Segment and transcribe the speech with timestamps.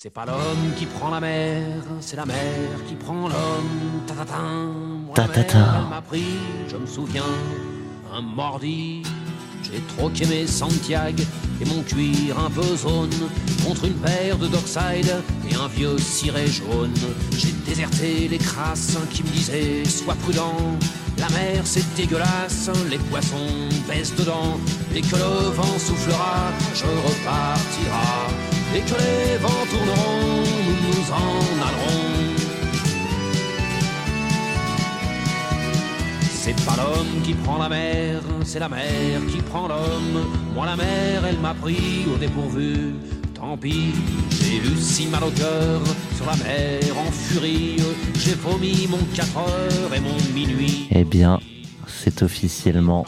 [0.00, 1.60] C'est pas l'homme qui prend la mer,
[2.00, 2.36] c'est la mer
[2.86, 4.02] qui prend l'homme.
[4.06, 4.38] Ta-ta-ta.
[4.38, 5.58] Moi, la Ta-ta-ta.
[5.58, 7.24] mer, elle m'a pris, je me souviens,
[8.14, 9.02] un mordi.
[9.64, 11.24] J'ai troqué mes Santiago
[11.60, 13.10] et mon cuir un peu zone
[13.66, 15.12] contre une paire de Dockside
[15.50, 16.94] et un vieux ciré jaune.
[17.36, 20.54] J'ai déserté les crasses qui me disaient sois prudent.
[21.18, 24.60] La mer c'est dégueulasse, les poissons baissent dedans.
[24.94, 28.28] Dès que le vent soufflera, je repartira.
[28.72, 32.08] Dès que les vents tourneront, nous nous en allerons.
[36.32, 40.24] C'est pas l'homme qui prend la mer, c'est la mer qui prend l'homme.
[40.54, 42.94] Moi la mer, elle m'a pris au dépourvu.
[43.34, 43.94] Tant pis,
[44.30, 45.80] j'ai eu si mal au cœur
[46.16, 47.76] sur la mer en furie.
[48.14, 50.88] J'ai vomi mon 4 heures et mon minuit.
[50.90, 51.38] Eh bien,
[51.86, 53.04] c'est officiellement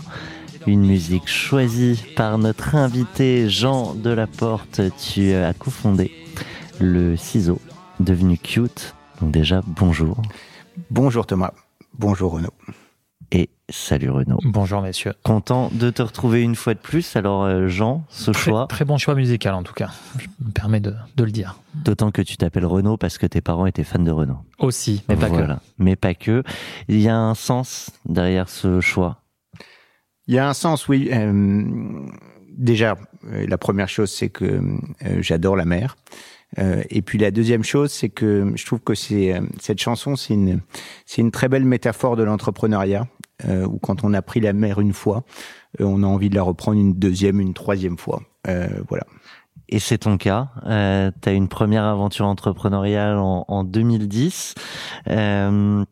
[0.66, 4.80] une musique choisie par notre invité Jean Delaporte.
[4.98, 6.10] Tu as cofondé
[6.80, 7.60] le ciseau
[7.98, 8.94] devenu cute.
[9.20, 10.20] Donc déjà, bonjour.
[10.90, 11.52] Bonjour Thomas,
[11.98, 12.52] bonjour Renaud.
[13.32, 14.38] Et salut Renaud.
[14.42, 15.12] Bonjour messieurs.
[15.22, 17.14] Content de te retrouver une fois de plus.
[17.14, 19.90] Alors euh, Jean, ce Très, choix, très bon choix musical en tout cas.
[20.18, 21.56] Je me permets de, de le dire.
[21.74, 24.38] d'autant que tu t'appelles Renaud parce que tes parents étaient fans de Renaud.
[24.58, 25.60] Aussi, mais pas Voilà.
[25.78, 26.42] Mais pas que.
[26.88, 29.19] Il y a un sens derrière ce choix.
[30.30, 31.10] Il y a un sens, oui.
[31.12, 31.64] Euh,
[32.56, 32.96] déjà,
[33.32, 34.60] euh, la première chose, c'est que euh,
[35.20, 35.96] j'adore la mer.
[36.60, 40.14] Euh, et puis la deuxième chose, c'est que je trouve que c'est euh, cette chanson,
[40.14, 40.60] c'est une,
[41.04, 43.08] c'est une très belle métaphore de l'entrepreneuriat,
[43.48, 45.24] euh, où quand on a pris la mer une fois,
[45.80, 48.22] euh, on a envie de la reprendre une deuxième, une troisième fois.
[48.88, 49.04] Voilà.
[49.68, 50.48] Et c'est ton cas.
[50.66, 54.54] Euh, tu as une première aventure entrepreneuriale en, en 2010.
[55.08, 55.84] Euh,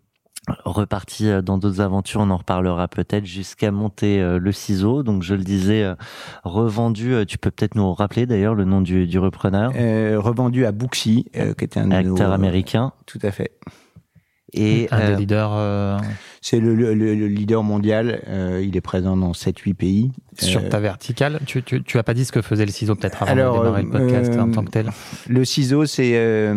[0.64, 5.02] reparti euh, dans d'autres aventures, on en reparlera peut-être jusqu'à monter euh, le ciseau.
[5.02, 5.94] Donc je le disais, euh,
[6.44, 7.14] revendu.
[7.26, 11.26] Tu peux peut-être nous rappeler d'ailleurs le nom du, du repreneur, Euh, revendu à Booksy,
[11.36, 12.92] euh, qui était un nos- acteur américain.
[13.06, 13.52] Tout à fait.
[14.54, 15.98] Et un euh, des leaders euh,
[16.40, 18.22] C'est le, le- le- le leader mondial.
[18.28, 20.10] euh, il est présent dans 7-8 pays.
[20.38, 21.40] sur Euh, ta verticale.
[21.44, 23.64] Tu, tu, tu as pas dit ce que faisait le ciseau peut-être avant Alors, de
[23.64, 24.90] démarrer le podcast euh, en tant que tel.
[25.28, 26.54] Le ciseau, c'est euh,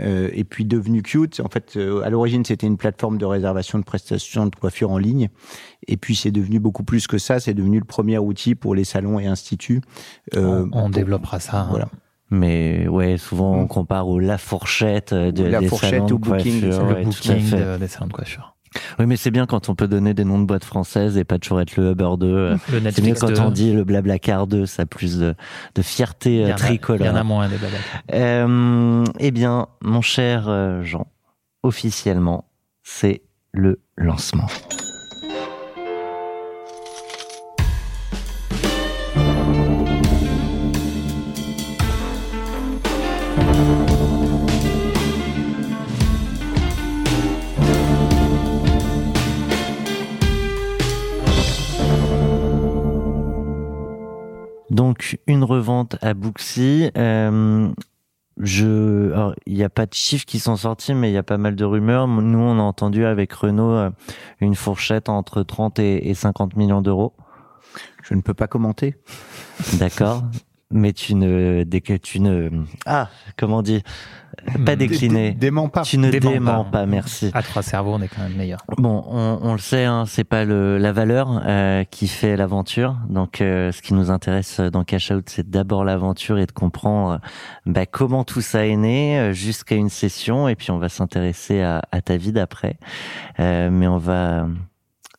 [0.00, 1.40] euh, et puis devenu cute.
[1.44, 4.98] En fait, euh, à l'origine, c'était une plateforme de réservation de prestations de coiffure en
[4.98, 5.28] ligne.
[5.86, 7.40] Et puis, c'est devenu beaucoup plus que ça.
[7.40, 9.82] C'est devenu le premier outil pour les salons et instituts.
[10.34, 11.60] euh, on on pour- développera ça.
[11.60, 11.66] hein.
[11.68, 11.88] Voilà.
[12.30, 13.68] Mais ouais, souvent on Mm.
[13.68, 16.94] compare au la fourchette euh, de La des fourchette salons de au booking, coiffure, le
[16.94, 18.54] ouais, booking de- des salons de coiffure.
[18.98, 21.38] Oui, mais c'est bien quand on peut donner des noms de boîtes françaises et pas
[21.38, 22.26] toujours être le Uber 2.
[22.26, 22.56] euh,
[22.92, 25.34] C'est mieux quand de- on dit le Blablacar 2, ça a plus de,
[25.74, 27.00] de fierté il y euh, en tricolore.
[27.00, 27.56] Il y en a moins des.
[28.12, 31.06] Euh, eh bien, mon cher Jean,
[31.62, 32.44] officiellement,
[32.82, 33.22] c'est
[33.52, 34.46] le lancement.
[54.78, 56.92] Donc, une revente à Booksy.
[56.96, 57.68] Euh,
[58.36, 61.36] je, il n'y a pas de chiffres qui sont sortis, mais il y a pas
[61.36, 62.06] mal de rumeurs.
[62.06, 63.90] Nous, on a entendu avec Renault euh,
[64.40, 67.12] une fourchette entre 30 et, et 50 millions d'euros.
[68.04, 68.94] Je ne peux pas commenter.
[69.80, 70.22] D'accord.
[70.70, 72.50] Mais tu ne, dès que tu ne,
[72.86, 73.82] ah, comment on dit,
[74.64, 75.28] pas décliné.
[75.30, 75.82] Dé- dé- Dément pas.
[75.82, 76.70] Tu ne Dément déments pas.
[76.80, 77.30] pas, merci.
[77.34, 78.60] À trois cerveaux, on est quand même meilleur.
[78.76, 82.96] Bon, on, on le sait, hein, c'est pas le, la valeur euh, qui fait l'aventure.
[83.08, 87.14] Donc, euh, ce qui nous intéresse dans Cash Out, c'est d'abord l'aventure et de comprendre
[87.14, 87.18] euh,
[87.66, 90.48] bah, comment tout ça est né euh, jusqu'à une session.
[90.48, 92.76] Et puis, on va s'intéresser à, à ta vie d'après.
[93.40, 94.46] Euh, mais on va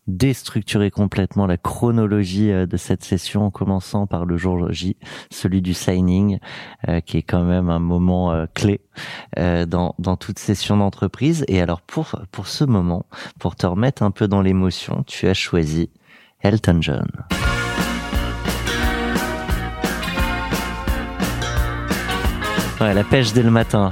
[0.10, 4.98] déstructurer complètement la chronologie euh, de cette session en commençant par le jour J,
[5.32, 6.40] celui du signing,
[6.88, 8.82] euh, qui est quand même un moment euh, clé
[9.38, 11.46] dans, dans toute session d'entreprise.
[11.48, 13.06] Et alors pour, pour ce moment,
[13.40, 15.90] pour te remettre un peu dans l'émotion, tu as choisi
[16.42, 17.08] Elton John.
[22.82, 23.92] Ouais, la pêche dès le matin.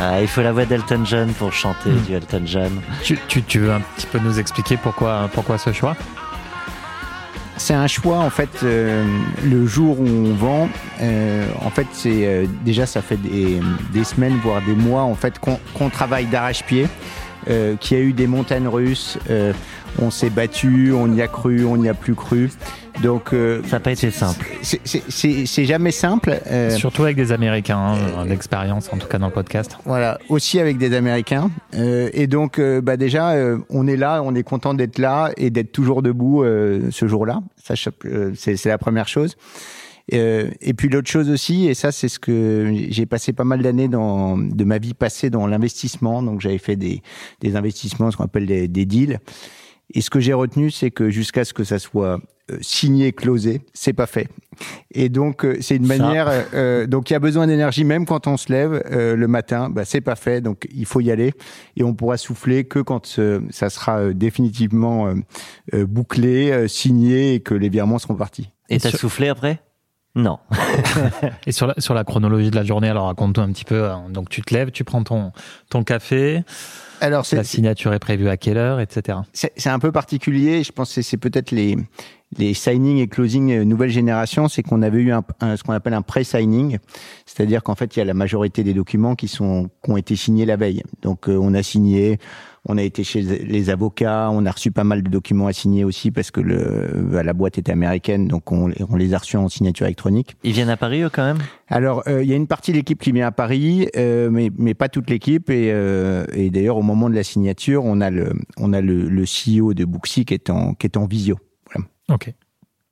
[0.00, 2.00] Ah, il faut la voix d'Elton John pour chanter Mm.
[2.02, 2.80] du Elton John.
[3.02, 5.96] Tu, tu, tu veux un petit peu nous expliquer pourquoi, pourquoi ce choix?
[7.56, 8.48] C'est un choix en fait.
[8.62, 9.04] euh,
[9.44, 10.68] le jour où on vend,
[11.00, 13.60] euh, en fait, c'est euh, déjà ça fait des,
[13.92, 16.86] des semaines voire des mois en fait qu'on qu'on travaille d'arrache-pied,
[17.50, 19.18] euh, qu'il y a eu des montagnes russes.
[19.30, 19.52] euh,
[20.00, 22.50] on s'est battu, on y a cru, on n'y a plus cru.
[23.02, 24.44] Donc euh, Ça n'a pas été simple.
[24.62, 26.36] c'est- c'est c'est- c'est jamais simple.
[26.48, 29.76] euh, Surtout avec des Américains, hein, l'expérience en tout cas dans le podcast.
[29.84, 31.50] Voilà, aussi avec des Américains.
[31.74, 35.30] Euh, et donc, euh, bah déjà, euh, on est là, on est content d'être là
[35.36, 37.40] et d'être toujours debout euh, ce jour-là.
[37.62, 39.36] Ça, je- euh, c'est c'est la première chose.
[40.14, 43.60] Euh, et puis l'autre chose aussi, et ça c'est ce que j'ai passé pas mal
[43.62, 46.22] d'années dans de ma vie passée dans l'investissement.
[46.22, 47.02] Donc j'avais fait des,
[47.42, 49.20] des investissements, ce qu'on appelle des, des deals.
[49.94, 52.20] Et ce que j'ai retenu, c'est que jusqu'à ce que ça soit
[52.60, 54.28] signé, closé, c'est pas fait.
[54.90, 55.96] Et donc euh, c'est une Ça.
[55.98, 56.28] manière.
[56.54, 59.70] euh, donc il y a besoin d'énergie même quand on se lève euh, le matin.
[59.70, 61.32] Bah c'est pas fait, donc il faut y aller.
[61.76, 65.14] Et on pourra souffler que quand euh, ça sera euh, définitivement euh,
[65.74, 68.50] euh, bouclé, euh, signé et que les virements seront partis.
[68.68, 69.60] Et t'as sur- soufflé après?
[70.14, 70.38] Non.
[71.46, 73.84] Et sur la, sur la chronologie de la journée, alors raconte-nous un petit peu.
[73.84, 74.06] hein.
[74.10, 75.30] Donc tu te lèves, tu prends ton,
[75.70, 76.42] ton café,
[77.00, 79.18] Alors c'est la signature est prévue à quelle heure, etc.
[79.32, 80.64] c'est c'est un peu particulier.
[80.64, 81.76] Je pense que c'est peut-être les
[82.36, 85.72] les signing et closing euh, nouvelle génération, c'est qu'on avait eu un, un- ce qu'on
[85.72, 86.78] appelle un pré-signing,
[87.24, 90.14] c'est-à-dire qu'en fait il y a la majorité des documents qui sont qui ont été
[90.16, 90.82] signés la veille.
[91.02, 92.18] Donc euh, on a signé,
[92.66, 95.84] on a été chez les avocats, on a reçu pas mal de documents à signer
[95.84, 99.38] aussi parce que le bah, la boîte était américaine, donc on, on les a reçus
[99.38, 100.36] en signature électronique.
[100.44, 101.38] Ils viennent à Paris, eux, quand même?
[101.68, 104.50] Alors, euh, il y a une partie de l'équipe qui vient à Paris, euh, mais,
[104.58, 105.48] mais pas toute l'équipe.
[105.48, 109.08] Et, euh, et d'ailleurs, au moment de la signature, on a le, on a le,
[109.08, 111.38] le CEO de Booksy qui est en, qui est en visio.
[112.10, 112.32] Ok.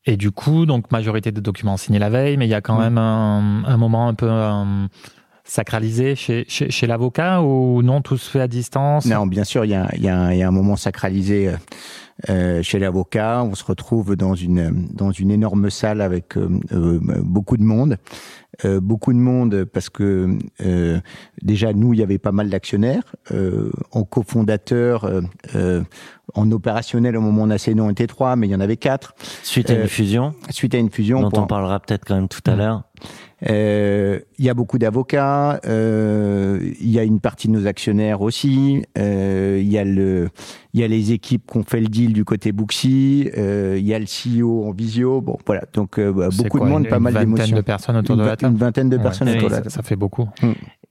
[0.08, 2.76] Et du coup, donc majorité des documents signés la veille, mais il y a quand
[2.76, 2.80] Mm.
[2.82, 4.86] même un, un moment un peu euh,
[5.46, 9.06] sacralisé chez, chez, chez l'avocat ou non, tout se fait à distance?
[9.06, 11.56] Non, bien sûr, il y a, il y a, y a un moment sacralisé euh,
[12.30, 13.42] euh, chez l'avocat.
[13.44, 17.96] On se retrouve dans une, dans une énorme salle avec euh, euh, beaucoup de monde.
[18.64, 20.98] Euh, beaucoup de monde parce que euh,
[21.42, 25.20] déjà nous il y avait pas mal d'actionnaires euh, en cofondateur euh,
[25.54, 25.82] euh,
[26.32, 28.60] en opérationnel au moment où on a cédé on était trois mais il y en
[28.60, 32.06] avait quatre Suite à une fusion, suite à une fusion dont pour- on parlera peut-être
[32.06, 32.58] quand même tout à Mm.
[32.58, 32.82] l'heure.
[33.50, 38.22] Euh, il y a beaucoup d'avocats, euh, il y a une partie de nos actionnaires
[38.22, 40.30] aussi, euh, il y a le,
[40.72, 43.84] il y a les équipes qui ont fait le deal du côté Booksy, euh, il
[43.84, 46.84] y a le CEO en visio, bon voilà, donc euh, bah, beaucoup quoi, de monde,
[46.84, 47.56] une- pas mal Une vingtaine d'émotions.
[47.56, 48.56] de personnes autour Une, de la une table.
[48.56, 49.70] vingtaine de personnes autour de la ça, table.
[49.74, 50.28] ça fait beaucoup.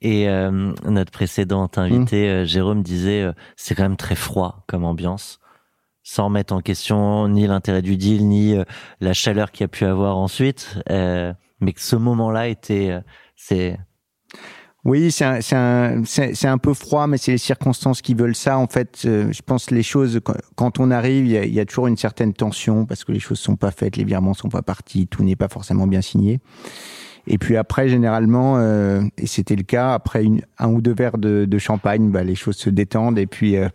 [0.03, 4.83] Et euh, notre précédente invité, euh, Jérôme, disait euh, c'est quand même très froid comme
[4.83, 5.39] ambiance,
[6.03, 8.55] sans remettre en question ni l'intérêt du deal, ni
[9.01, 10.77] la chaleur qu'il y a pu avoir ensuite.
[11.65, 12.91] Mais que ce moment-là était...
[13.51, 13.75] euh,
[14.85, 18.59] Oui, c'est un, peu froid, mais c'est les circonstances qui veulent ça.
[18.59, 20.21] En fait, euh, je pense les choses
[20.55, 23.55] quand- on arrive, il y a, toujours une certaine tension parce que les choses sont
[23.55, 26.39] pas faites, les virements sont pas partis, tout n'est pas forcément bien signé.
[27.27, 31.17] Et puis après, généralement, euh, et c'était le cas, après une, un ou deux verres
[31.17, 33.67] de, de champagne, bah, les choses se détendent et puis euh,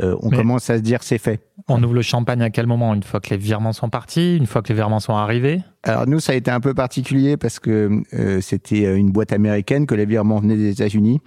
[0.00, 1.40] euh, on Mais- commence à se dire c'est fait.
[1.68, 2.94] On ouvre le champagne à quel moment?
[2.94, 5.62] Une fois que les virements sont partis Une fois que les virements sont arrivés?
[5.82, 9.86] Alors nous, ça a été un peu particulier parce que euh, c'était une boîte américaine,
[9.86, 11.20] que les virements venaient des États-Unis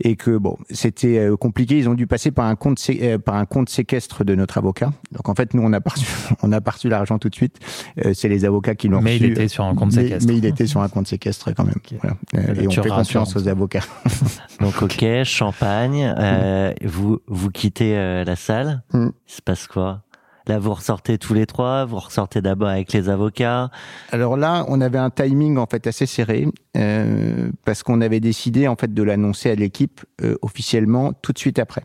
[0.00, 1.78] et que bon, c'était euh, compliqué.
[1.78, 4.58] Ils ont dû passer par un compte sé- euh, par un compte séquestre de notre
[4.58, 4.92] avocat.
[5.12, 6.06] Donc en fait, nous on a pas reçu,
[6.42, 7.58] on a pas reçu l'argent tout de suite.
[8.04, 9.24] Euh, c'est les avocats qui l'ont Mais reçu.
[9.24, 10.28] il était sur un compte Mais- séquestre.
[10.30, 11.74] Mais, il était sur un compte séquestre quand même.
[11.76, 11.94] Ok.
[12.02, 12.16] Voilà.
[12.36, 13.80] Euh, Là, et on fait confiance aux avocats.
[14.60, 16.14] donc ok, champagne.
[16.18, 18.82] euh, vous vous quittez euh, la salle.
[18.92, 19.08] Mm.
[19.28, 20.02] Il se passe quoi?
[20.46, 21.84] Là, vous ressortez tous les trois.
[21.86, 23.70] Vous ressortez d'abord avec les avocats.
[24.12, 28.68] Alors là, on avait un timing en fait assez serré euh, parce qu'on avait décidé
[28.68, 31.82] en fait de l'annoncer à l'équipe euh, officiellement tout de suite après.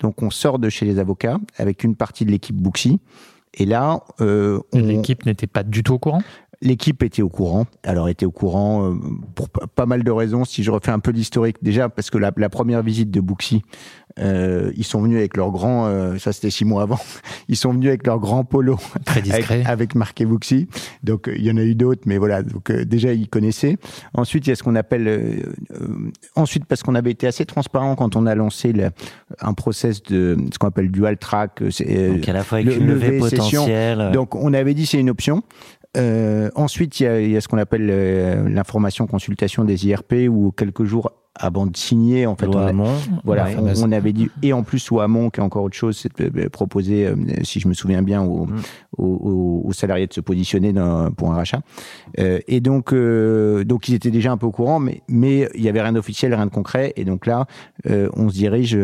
[0.00, 3.00] Donc on sort de chez les avocats avec une partie de l'équipe Booksy.
[3.58, 6.22] Et là, euh, on- L'équipe n'était pas du tout au courant?
[6.62, 7.66] L'équipe était au courant.
[7.84, 8.94] Alors était au courant euh,
[9.34, 10.44] pour pas mal de raisons.
[10.44, 13.62] Si je refais un peu l'historique, déjà parce que la, la première visite de Booksy,
[14.18, 16.98] euh, ils sont venus avec leur grand, euh, ça c'était six mois avant,
[17.48, 19.62] ils sont venus avec leur grand polo Très avec, discret.
[19.66, 20.68] avec marqué Booksy.
[21.02, 22.42] Donc euh, il y en a eu d'autres, mais voilà.
[22.42, 23.76] Donc euh, déjà ils connaissaient.
[24.14, 25.34] Ensuite il y a ce qu'on appelle, euh,
[25.72, 28.90] euh, ensuite parce qu'on avait été assez transparent quand on a lancé le-
[29.40, 31.62] un process de ce qu'on appelle dual track.
[31.62, 33.60] Donc à la fois avec le- une levée session.
[33.62, 34.10] potentielle.
[34.12, 35.42] donc on avait dit c'est une option.
[35.96, 40.28] Euh, ensuite, il y a, y a ce qu'on appelle euh, l'information consultation des IRP
[40.28, 42.72] où quelques jours avant de signer, en fait, on, a-
[43.24, 45.94] voilà, on, on avait dit et en plus ou Hamon qui est encore autre chose,
[45.98, 48.56] c'est de- de proposer, euh, si je me souviens bien, aux, Mm.
[48.96, 51.60] aux, aux- salariés de se positionner dans- pour un rachat.
[52.18, 55.60] Euh, et donc, euh, donc ils étaient déjà un peu au courant, mais mais il
[55.60, 56.94] y avait rien d'officiel, rien de concret.
[56.96, 57.44] Et donc là,
[57.90, 58.74] euh, on se dirige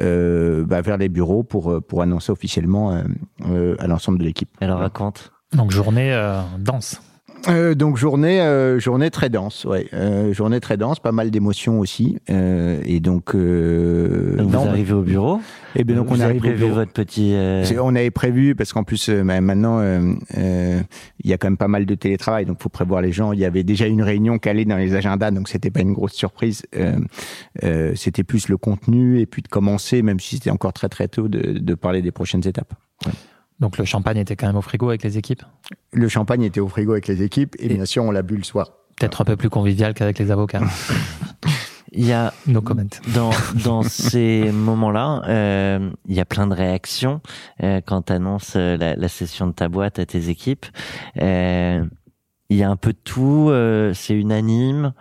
[0.00, 3.02] euh, bah, vers les bureaux pour pour annoncer officiellement euh,
[3.50, 4.50] euh, à l'ensemble de l'équipe.
[4.60, 5.32] Alors raconte.
[5.52, 7.00] Donc journée euh, dense.
[7.48, 11.80] Euh, donc journée, euh, journée très dense, ouais, euh, journée très dense, pas mal d'émotions
[11.80, 15.40] aussi, euh, et donc, euh, Donc non, vous arrivez au bureau.
[15.74, 17.34] et bien donc vous on avez prévu votre petit.
[17.34, 20.80] euh, C'est- On avait prévu parce qu'en plus euh, bah, maintenant euh, euh,
[21.24, 23.32] il y a quand même pas mal de télétravail, donc faut prévoir les gens.
[23.32, 26.12] Il y avait déjà une réunion calée dans les agendas, donc c'était pas une grosse
[26.14, 26.62] surprise.
[26.76, 26.92] Euh,
[27.64, 31.08] euh, c'était plus le contenu et puis de commencer, même si c'était encore très très
[31.08, 32.72] tôt, de, de parler des prochaines étapes.
[33.60, 35.42] Donc le champagne était quand même au frigo avec les équipes?
[35.92, 38.36] Le champagne était au frigo avec les équipes et, Et- bien sûr on l'a bu
[38.36, 38.72] le soir.
[38.98, 40.60] Peut-être un peu plus convivial qu'avec les avocats.
[41.94, 42.84] Il y a No comment.
[43.14, 43.30] dans
[43.64, 47.20] dans ces moments-là, euh, il y a plein de réactions
[47.62, 50.64] euh, quand tu annonces la, la session de ta boîte à tes équipes.
[51.20, 51.84] Euh,
[52.48, 53.48] il y a un peu de tout.
[53.50, 54.94] euh, c'est unanime.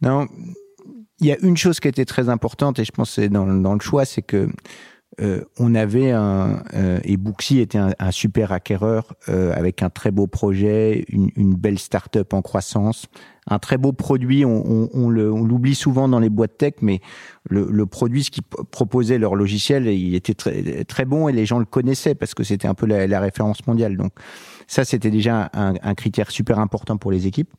[0.00, 0.28] Non,
[1.18, 3.44] il y a une chose qui était très importante et je pense que c'est dans,
[3.46, 4.48] dans le choix, c'est que
[5.20, 9.90] euh, on avait un euh, et Booksy était un, un super acquéreur euh, avec un
[9.90, 13.06] très beau projet, une, une belle start-up en croissance,
[13.46, 14.44] un très beau produit.
[14.44, 17.00] On, on, on l'oublie souvent dans les boîtes tech, mais
[17.48, 21.46] le, le produit, ce qu'ils proposaient leur logiciel, il était très très bon et les
[21.46, 23.96] gens le connaissaient parce que c'était un peu la, la référence mondiale.
[23.96, 24.12] Donc
[24.66, 27.52] ça, c'était déjà un, un critère super important pour les équipes.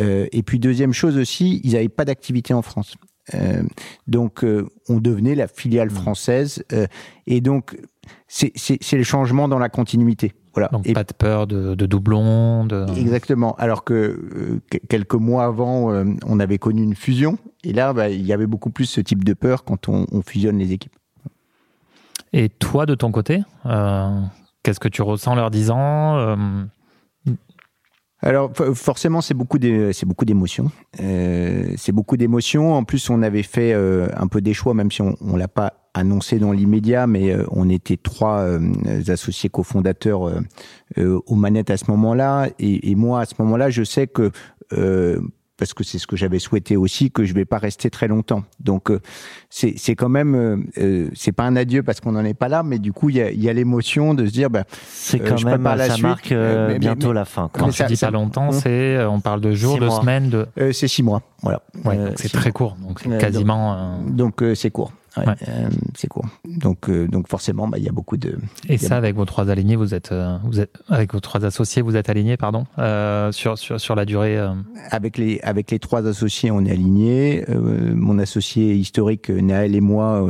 [0.00, 2.94] Euh, et puis deuxième chose aussi, ils n'avaient pas d'activité en France.
[3.34, 3.62] Euh,
[4.06, 6.86] donc euh, on devenait la filiale française euh,
[7.26, 7.76] et donc
[8.28, 8.52] c'est
[8.92, 10.32] le changement dans la continuité.
[10.54, 10.68] Voilà.
[10.68, 12.64] Donc Et pas de peur de, de doublons.
[12.64, 12.86] De...
[12.96, 13.54] Exactement.
[13.56, 17.92] Alors que euh, que- quelques mois avant, euh, on avait connu une fusion et là,
[17.92, 20.72] bah, il y avait beaucoup plus ce type de peur quand on, on fusionne les
[20.72, 20.94] équipes.
[22.32, 24.20] Et toi, de ton côté, euh,
[24.62, 26.36] qu'est-ce que tu ressens leur disant
[28.26, 29.56] Alors forcément, c'est beaucoup
[29.92, 30.72] c'est beaucoup d'émotions.
[31.00, 32.74] Euh, c'est beaucoup d'émotions.
[32.74, 35.46] En plus, on avait fait euh, un peu des choix, même si on, on l'a
[35.46, 38.58] pas annoncé dans l'immédiat, mais euh, on était trois euh,
[39.06, 40.40] associés cofondateurs euh,
[40.98, 42.48] euh, aux manettes à ce moment-là.
[42.58, 44.32] Et, et moi, à ce moment-là, je sais que
[45.58, 48.42] parce que c'est ce que j'avais souhaité aussi, que je vais pas rester très longtemps.
[48.60, 49.00] Donc euh,
[49.50, 52.62] c'est quand même euh, euh, c'est pas un adieu parce qu'on n'en est pas là,
[52.62, 55.20] mais du coup il y a, il y a l'émotion de se dire bah C'est
[55.20, 57.48] Euh, quand je même prépare la ça suite, marque mais- bientôt mais- la fin.
[57.48, 57.60] quoi.
[57.60, 58.52] Quand Mais tu ça- dis ça- pas longtemps, Hum.
[58.60, 60.00] c'est euh, on parle de jours, de mois.
[60.00, 60.46] semaines, de.
[60.58, 61.62] euh, c'est six mois, voilà.
[61.84, 62.52] Ouais, Euh, c'est très mois.
[62.52, 62.76] court.
[62.86, 63.98] Donc c'est Euh, quasiment.
[64.08, 64.92] Donc euh, c'est court.
[65.16, 65.34] Ouais, Ouais.
[65.48, 66.26] euh, c'est court.
[66.44, 68.36] Donc euh, donc forcément bah il y a beaucoup de
[68.68, 71.80] Et ça, avec vos trois alignés, vous êtes, euh, vous êtes avec vos trois associés,
[71.82, 74.36] vous êtes alignés, pardon, euh, sur sur sur la durée.
[74.38, 74.50] euh,
[74.90, 77.44] avec les avec les trois associés on est alignés.
[77.48, 80.26] Euh, mon associé historique Naël et moi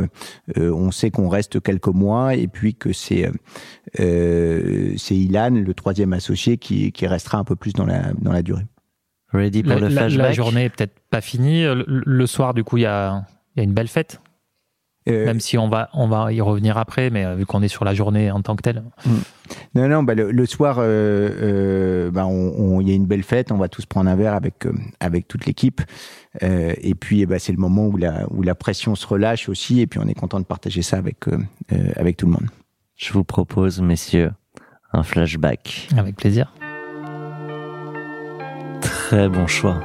[0.57, 3.33] on sait qu'on reste quelques mois et puis que c'est euh,
[4.01, 8.33] euh, c'est Ilan le troisième associé qui qui restera un peu plus dans la dans
[8.33, 8.67] la durée.
[9.33, 10.35] Ready pour la, le la- la flashback?
[10.35, 11.65] journée est peut-être pas finie.
[11.65, 13.25] Le, le soir, du coup, il y a,
[13.55, 14.21] il y a une belle fête.
[15.09, 17.69] Euh, Même si on va on va y revenir après, mais euh, vu qu'on est
[17.69, 18.83] sur la journée en tant que telle.
[19.77, 20.83] Non, non, bah, le, le soir, euh,
[21.41, 24.17] euh, bah, on- on- il y a une belle fête, on va tous prendre un
[24.17, 25.81] verre avec, euh, avec toute l'équipe.
[26.43, 29.49] Euh, et puis, eh ben, c'est le moment où la, où la pression se relâche
[29.49, 31.19] aussi, et puis on est content de partager ça avec,
[31.97, 32.47] avec tout le monde.
[32.97, 34.33] Je vous propose, messieurs,
[34.93, 35.89] un flashback.
[35.97, 36.53] Avec plaisir.
[38.81, 39.81] Très bon choix.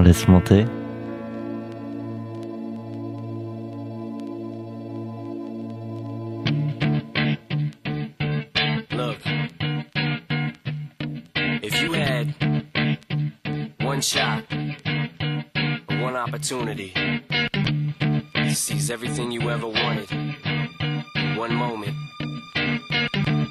[0.00, 0.66] On laisse monter.
[8.92, 9.18] Look,
[11.62, 12.34] if you had
[13.80, 14.44] one shot,
[16.00, 16.94] one opportunity
[18.32, 20.10] to seize everything you ever wanted
[21.36, 21.94] one moment,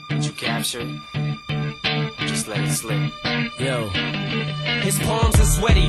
[0.10, 2.28] would you capture it?
[2.28, 3.12] Just let it slip.
[3.60, 3.88] Yo.
[4.82, 5.89] His palms are sweaty,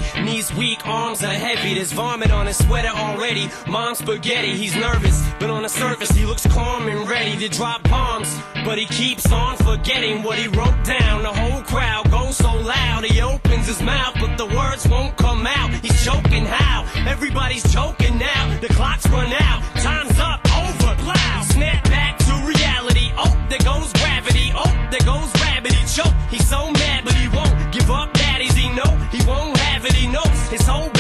[1.11, 3.51] are heavy, there's vomit on his sweater already.
[3.67, 7.83] Mom's spaghetti, he's nervous, but on the surface he looks calm and ready to drop
[7.83, 8.39] bombs.
[8.65, 11.23] But he keeps on forgetting what he wrote down.
[11.23, 15.49] The whole crowd goes so loud, he opens his mouth, but the words won't come
[15.49, 15.71] out.
[15.83, 16.87] He's choking how?
[17.09, 18.61] Everybody's choking now.
[18.61, 23.11] The clock's run out, time's up, over, Clouds Snap back to reality.
[23.19, 24.53] Oh, there goes gravity.
[24.55, 25.75] Oh, there goes gravity.
[25.75, 26.15] He choke.
[26.31, 28.13] He's so mad, but he won't give up.
[28.13, 29.93] Daddies, he know he won't have it.
[29.95, 31.00] He knows his whole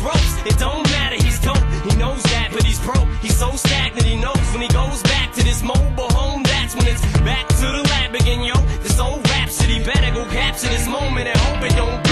[0.00, 0.32] ropes.
[0.46, 1.64] It don't matter, he's dope.
[1.88, 3.08] He knows that, but he's broke.
[3.22, 6.42] He's so stagnant, he knows when he goes back to this mobile home.
[6.42, 8.54] That's when it's back to the lab again, yo.
[8.82, 12.09] This old rhapsody better go capture this moment and hope it don't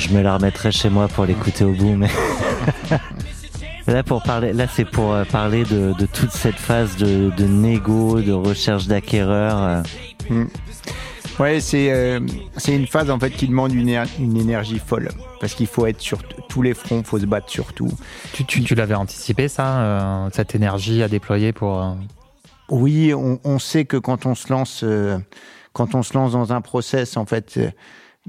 [0.00, 2.08] je me la remettrai chez moi pour l'écouter au bout, mais
[3.86, 7.44] là pour parler, là c'est pour euh, parler de, de toute cette phase de, de
[7.44, 9.84] négo, de recherche d'acquéreurs.
[10.30, 10.44] euh.
[11.38, 12.20] Ouais, c'est euh,
[12.58, 15.08] c'est une phase en fait qui demande une, éner- une énergie folle
[15.40, 17.90] parce qu'il faut être sur t- tous les fronts, faut se battre sur tout.
[18.32, 21.82] Tu, tu, tu l'avais anticipé ça, euh, cette énergie à déployer pour.
[21.82, 21.92] euh,
[22.68, 25.18] Oui, on, on sait que quand on se lance, euh,
[25.72, 27.70] quand on se lance dans un process, en fait, euh,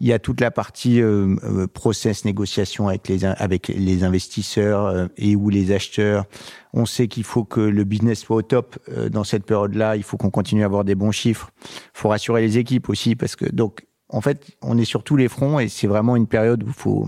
[0.01, 4.85] il y a toute la partie euh, euh, process négociation avec les avec les investisseurs
[4.87, 6.25] euh, et ou les acheteurs.
[6.73, 9.95] On sait qu'il faut que le business soit au top euh, dans cette période-là.
[9.97, 11.51] Il faut qu'on continue à avoir des bons chiffres.
[11.65, 15.17] Il faut rassurer les équipes aussi parce que donc en fait, on est sur tous
[15.17, 17.07] les fronts et c'est vraiment une période où il faut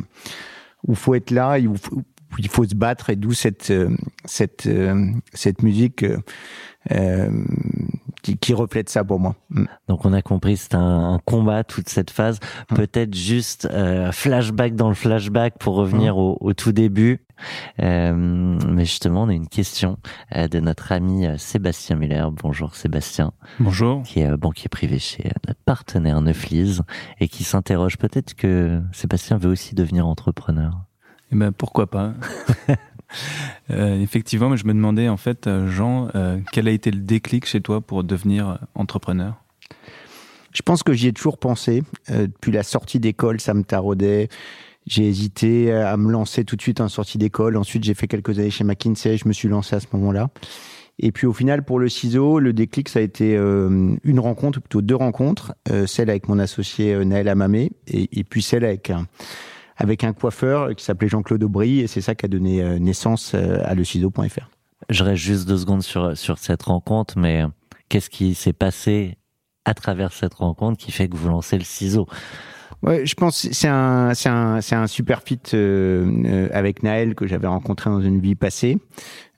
[0.88, 2.02] où faut être là où, faut-
[2.40, 3.90] il faut se battre et d'où cette euh,
[4.26, 6.06] cette euh, cette musique
[6.92, 7.30] euh,
[8.22, 9.36] qui, qui reflète ça pour moi.
[9.50, 9.66] Mm.
[9.88, 12.40] Donc on a compris, c'est un, un combat toute cette phase.
[12.70, 17.22] Peut-être juste euh, flashback dans le flashback pour revenir au, au tout début.
[17.82, 19.98] Euh, mais justement, on a une question
[20.36, 22.26] euh, de notre ami euh, Sébastien Muller.
[22.32, 23.34] Bonjour Sébastien.
[23.60, 24.04] Bonjour.
[24.04, 26.84] qui est euh, banquier privé chez euh, notre partenaire Neuflise
[27.20, 30.72] et qui s'interroge peut-être que Sébastien veut aussi devenir entrepreneur.
[31.32, 32.14] Eh ben, pourquoi pas
[33.72, 37.00] Euh, Effectivement, mais je me demandais en fait, euh, Jean, euh, quel a été le
[37.00, 39.36] déclic chez toi pour devenir entrepreneur?
[40.52, 41.84] Je pense que j'y ai toujours pensé.
[42.10, 44.30] Depuis la sortie d'école, ça me taraudait.
[44.86, 47.58] J'ai hésité à me lancer tout de suite en sortie d'école.
[47.58, 49.18] Ensuite, j'ai fait quelques années chez McKinsey.
[49.18, 50.30] Je me suis lancé à ce moment-là.
[51.00, 54.84] Et puis au final, pour le ciseau, le déclic, ça a été une rencontre, plutôt
[54.84, 55.56] deux rencontres.
[55.88, 58.92] Celle avec mon associé Naël Amamé et, puis celle avec
[59.78, 61.80] avec un coiffeur qui s'appelait Jean-Claude Aubry.
[61.80, 64.50] Et c'est ça qui a donné euh, naissance euh, à leciseau.fr.
[64.90, 67.48] Je reste juste deux secondes sur, sur cette rencontre, mais euh,
[67.90, 69.18] qu'est-ce qui s'est passé
[69.66, 72.08] à travers cette rencontre qui fait que vous lancez le ciseau?
[72.82, 76.84] Ouais, je pense que c'est un c'est un c'est un super fit euh, euh, avec
[76.84, 78.78] Naël que j'avais rencontré dans une vie passée.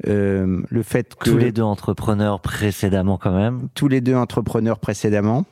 [0.07, 3.67] Euh, le fait que Tous les deux entrepreneurs précédemment quand même.
[3.75, 5.45] tous les deux entrepreneurs précédemment.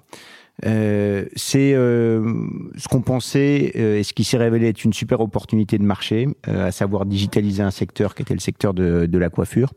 [0.66, 2.32] Euh, c'est euh,
[2.78, 6.28] ce qu'on pensait euh, et ce qui s'est révélé être une super opportunité de marché,
[6.48, 9.74] euh, à savoir digitaliser un secteur qui était le secteur de, de la coiffure.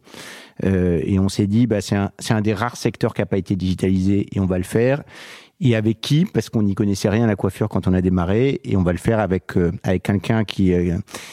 [0.64, 3.38] Euh, et on s'est dit, bah, c'est un, un des rares secteurs qui n'a pas
[3.38, 5.02] été digitalisé et on va le faire.
[5.60, 6.26] Et avec qui?
[6.26, 8.92] Parce qu'on n'y connaissait rien à la coiffure quand on a démarré et on va
[8.92, 9.52] le faire avec
[9.84, 10.74] avec quelqu'un qui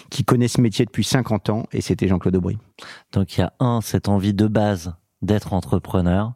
[0.10, 2.58] qui connaît ce métier depuis 50 ans et c'était Jean-Claude Aubry.
[3.12, 6.34] Donc il y a un, cette envie de base d'être entrepreneur,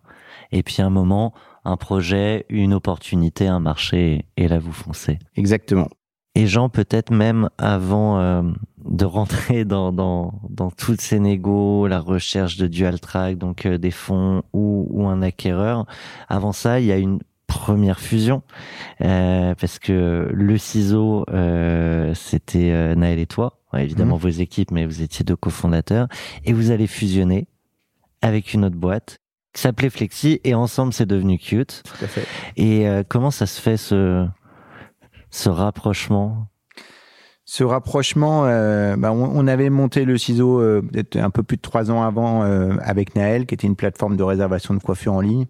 [0.51, 1.33] et puis un moment,
[1.67, 5.19] un projet, une opportunité, un marché, et là vous foncez.
[5.35, 5.89] Exactement.
[6.35, 8.43] Et Jean, peut-être même avant euh,
[8.85, 13.77] de rentrer dans, dans, dans toutes ces négos, la recherche de dual track, donc euh,
[13.77, 15.85] des fonds ou, ou un acquéreur,
[16.29, 18.43] avant ça, il y a une première fusion,
[19.01, 24.71] euh, parce que le ciseau, euh, c'était euh, Naël et toi, Ouais, évidemment vos équipes,
[24.71, 26.07] mais vous étiez deux cofondateurs,
[26.45, 27.47] et vous allez fusionner
[28.21, 29.19] avec une autre boîte
[29.57, 31.81] qui s'appelait Flexi, et ensemble c'est devenu Cute.
[31.83, 32.27] Tout à fait.
[32.57, 34.27] Et euh, comment ça se fait ce,
[35.31, 36.45] ce rapprochement?
[37.43, 41.57] Ce rapprochement, euh, bah, on, on avait monté le ciseau euh, peut-être un peu plus
[41.57, 45.13] de trois ans avant euh, avec Naël, qui était une plateforme de réservation de coiffure
[45.13, 45.47] en ligne.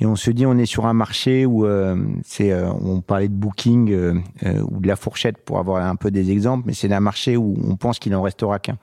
[0.00, 3.28] Et on se dit, on est sur un marché où euh, c'est, euh, on parlait
[3.28, 4.14] de booking euh,
[4.44, 7.36] euh, ou de la fourchette pour avoir un peu des exemples, mais c'est un marché
[7.36, 8.78] où on pense qu'il en restera qu'un.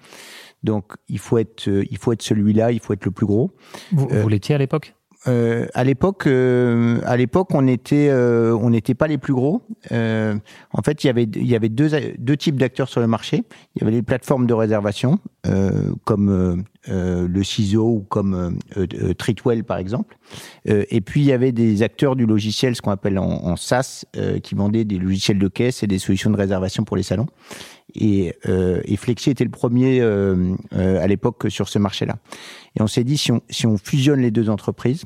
[0.63, 3.51] Donc il faut être, euh, il faut être celui-là, il faut être le plus gros.
[3.91, 4.93] Vous, Euh, vous l'étiez à l'époque?
[5.27, 9.61] Euh, à l'époque, euh, à l'époque, on était, euh, on n'était pas les plus gros.
[9.91, 13.43] En fait, il y avait, il y avait deux, deux types d'acteurs sur le marché.
[13.75, 15.19] Il y avait les plateformes de réservation,
[16.05, 18.59] comme le ciseau ou comme
[19.17, 20.17] Treatwell par exemple.
[20.65, 24.05] Et puis il y avait des acteurs du logiciel, ce qu'on appelle en, en SaaS,
[24.43, 27.27] qui vendaient des logiciels de caisse et des solutions de réservation pour les salons.
[27.95, 32.17] Et, euh, et Flexi était le premier euh, euh, à l'époque sur ce marché-là.
[32.75, 35.03] Et on s'est dit, si on, si on fusionne les deux entreprises,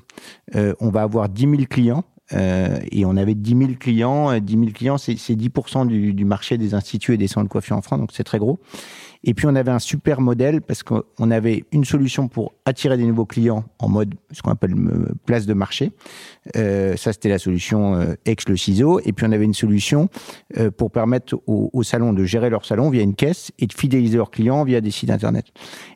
[0.56, 2.04] euh, on va avoir 10 000 clients.
[2.34, 4.32] Euh, et on avait 10 000 clients.
[4.32, 7.48] Euh, 10 000 clients, c'est c'est 10% du, du marché des instituts et des centres
[7.48, 8.60] de coiffure en France, donc c'est très gros.
[9.24, 13.06] Et puis on avait un super modèle parce qu'on avait une solution pour attirer des
[13.06, 15.92] nouveaux clients en mode ce qu'on appelle euh, place de marché.
[16.56, 19.00] Euh, ça c'était la solution euh, ex le ciseau.
[19.06, 20.10] Et puis on avait une solution
[20.58, 23.74] euh, pour permettre aux, aux salons de gérer leur salon via une caisse et de
[23.74, 25.46] fidéliser leurs clients via des sites internet.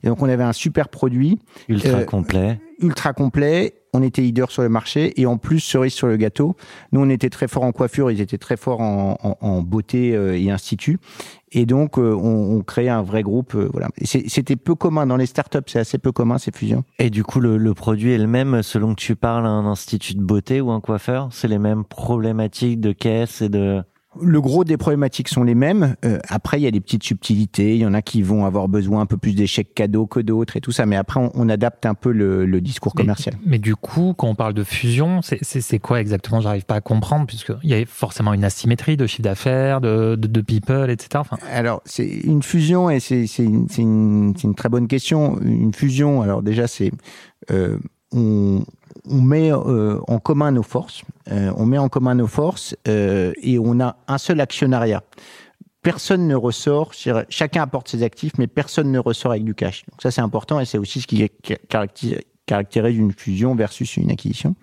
[0.03, 2.59] Et donc on avait un super produit Ultra Euh, complet.
[2.79, 3.73] Ultra complet.
[3.93, 6.57] On était leader sur le marché et en plus cerise sur le gâteau.
[6.91, 10.51] Nous, on était très fort en coiffure, ils étaient très forts en, beauté euh, et
[10.51, 10.99] institut.
[11.53, 13.55] Et donc, euh, on, on créait un vrai groupe.
[13.55, 13.88] euh, voilà.
[14.03, 16.83] C'était peu commun dans les startups, c'est assez peu commun ces fusions.
[16.99, 19.65] Et du coup, le, le produit est le même selon que tu parles à un
[19.65, 21.29] institut de beauté ou un coiffeur?
[21.31, 23.81] C'est les mêmes problématiques de caisse et de...
[24.21, 25.95] Le gros des problématiques sont les mêmes.
[26.06, 27.75] Euh, après, il y a des petites subtilités.
[27.75, 30.56] Il y en a qui vont avoir besoin un peu plus d'échecs cadeaux que d'autres
[30.58, 30.86] et tout ça.
[30.86, 33.36] Mais après, on, on adapte un peu le, le discours commercial.
[33.45, 36.39] Mais, du coup, quand on parle de fusion, c'est- quoi exactement?
[36.41, 40.28] J'arrive pas à comprendre, puisqu'il y a forcément une asymétrie de chiffre d'affaires, de, de,
[40.28, 41.10] de people, etc.
[41.15, 44.88] Enfin, Alors, c'est une fusion et c'est c'est une, c'est une, c'est une très bonne
[44.88, 45.39] question.
[45.41, 46.91] Une fusion, alors déjà, c'est
[47.51, 47.78] euh,
[48.13, 48.63] on,
[49.10, 51.03] on met euh, en commun nos forces.
[51.31, 55.03] Euh, on met en commun nos forces euh, et on a un seul actionnariat.
[55.81, 56.93] Personne ne ressort,
[57.29, 59.86] chacun apporte ses actifs, mais personne ne ressort avec du cash.
[59.86, 61.29] Donc ça, c'est important et c'est aussi ce qui
[61.69, 64.55] caractérise caractérise une fusion versus une acquisition.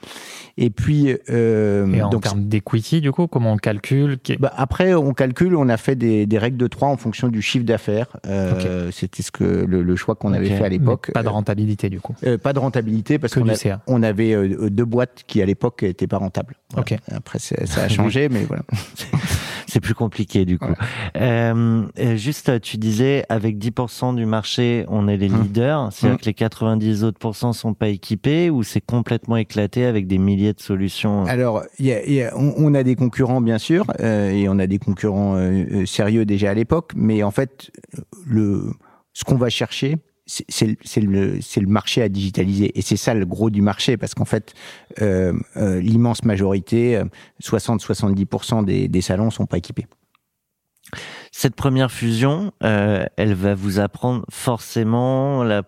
[0.56, 4.94] Et puis, euh, et en donc, termes d'equity, du coup, comment on calcule bah, après,
[4.94, 8.16] on calcule, on a fait des, des règles de 3 en fonction du chiffre d'affaires.
[8.26, 11.10] Euh, C'était ce que le, le choix qu'on avait fait à l'époque.
[11.12, 12.14] Pas de rentabilité, du coup.
[12.24, 13.46] Euh, pas de rentabilité parce qu'on
[13.86, 16.54] on avait euh, deux boîtes qui à l'époque n'étaient pas rentables.
[16.70, 16.82] Voilà.
[16.82, 16.98] Ok.
[17.10, 18.62] Après, ça a changé, mais voilà.
[19.72, 20.74] C'est plus compliqué du coup.
[21.16, 25.42] Euh, euh, juste, tu disais, avec 10% du marché, on est les Hum.
[25.44, 25.88] leaders.
[25.92, 26.20] C'est-à-dire Hum.
[26.20, 30.52] que les 90 autres pourcents sont pas équipés ou c'est complètement éclaté avec des milliers
[30.52, 33.56] de solutions Alors, il y a- il y a- on, on a des concurrents bien
[33.56, 37.30] sûr, euh, et on a des concurrents euh, euh, sérieux déjà à l'époque, mais en
[37.30, 37.70] fait,
[38.26, 38.72] le
[39.14, 39.96] ce qu'on va chercher,
[40.48, 42.78] c'est le, le, marché à digitaliser.
[42.78, 44.54] Et c'est ça le gros du marché, parce qu'en fait,
[45.00, 47.04] euh, euh, l'immense majorité, euh,
[47.42, 49.86] 60-70% des, des salons sont pas équipés.
[51.30, 55.62] Cette première fusion, euh, elle va vous apprendre forcément la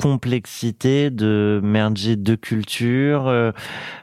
[0.00, 3.50] complexité de merger deux cultures, euh,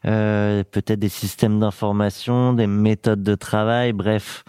[0.06, 4.44] euh, peut-être des systèmes d'information, des méthodes de travail, bref.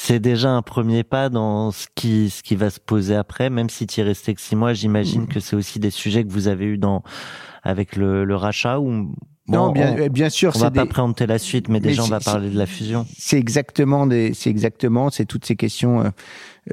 [0.00, 3.68] C'est déjà un premier pas dans ce qui, ce qui va se poser après, même
[3.68, 6.46] si tu y restais que six mois, j'imagine que c'est aussi des sujets que vous
[6.46, 7.02] avez eu dans,
[7.64, 9.12] avec le, le rachat ou,
[9.48, 12.06] non, bien, on, bien sûr, on va pas préempter la suite, mais Mais déjà on
[12.06, 13.06] va parler de la fusion.
[13.18, 16.08] c'est exactement des, c'est exactement, c'est toutes ces questions euh,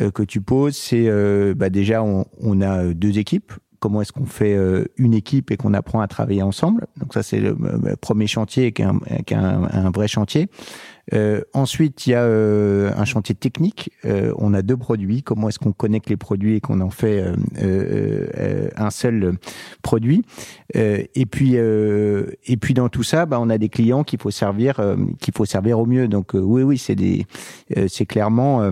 [0.01, 0.77] euh, que tu poses.
[0.77, 3.53] C'est euh, bah déjà on, on a euh, deux équipes.
[3.79, 6.87] Comment est-ce qu'on fait euh, une équipe et qu'on apprend à travailler ensemble?
[6.97, 10.07] Donc ça c'est le euh, premier chantier qui est un, qui est un, un vrai
[10.07, 10.47] chantier.
[11.13, 13.91] Euh, ensuite il y a euh, un chantier technique.
[14.05, 15.23] Euh, on a deux produits.
[15.23, 19.37] Comment est-ce qu'on connecte les produits et qu'on en fait euh, euh, euh, un seul
[19.81, 20.23] produit?
[20.73, 24.81] Et puis et puis dans tout ça, bah, on a des clients qu'il faut servir
[25.19, 26.07] qu'il faut servir au mieux.
[26.07, 27.25] Donc oui oui c'est des
[27.87, 28.71] c'est clairement,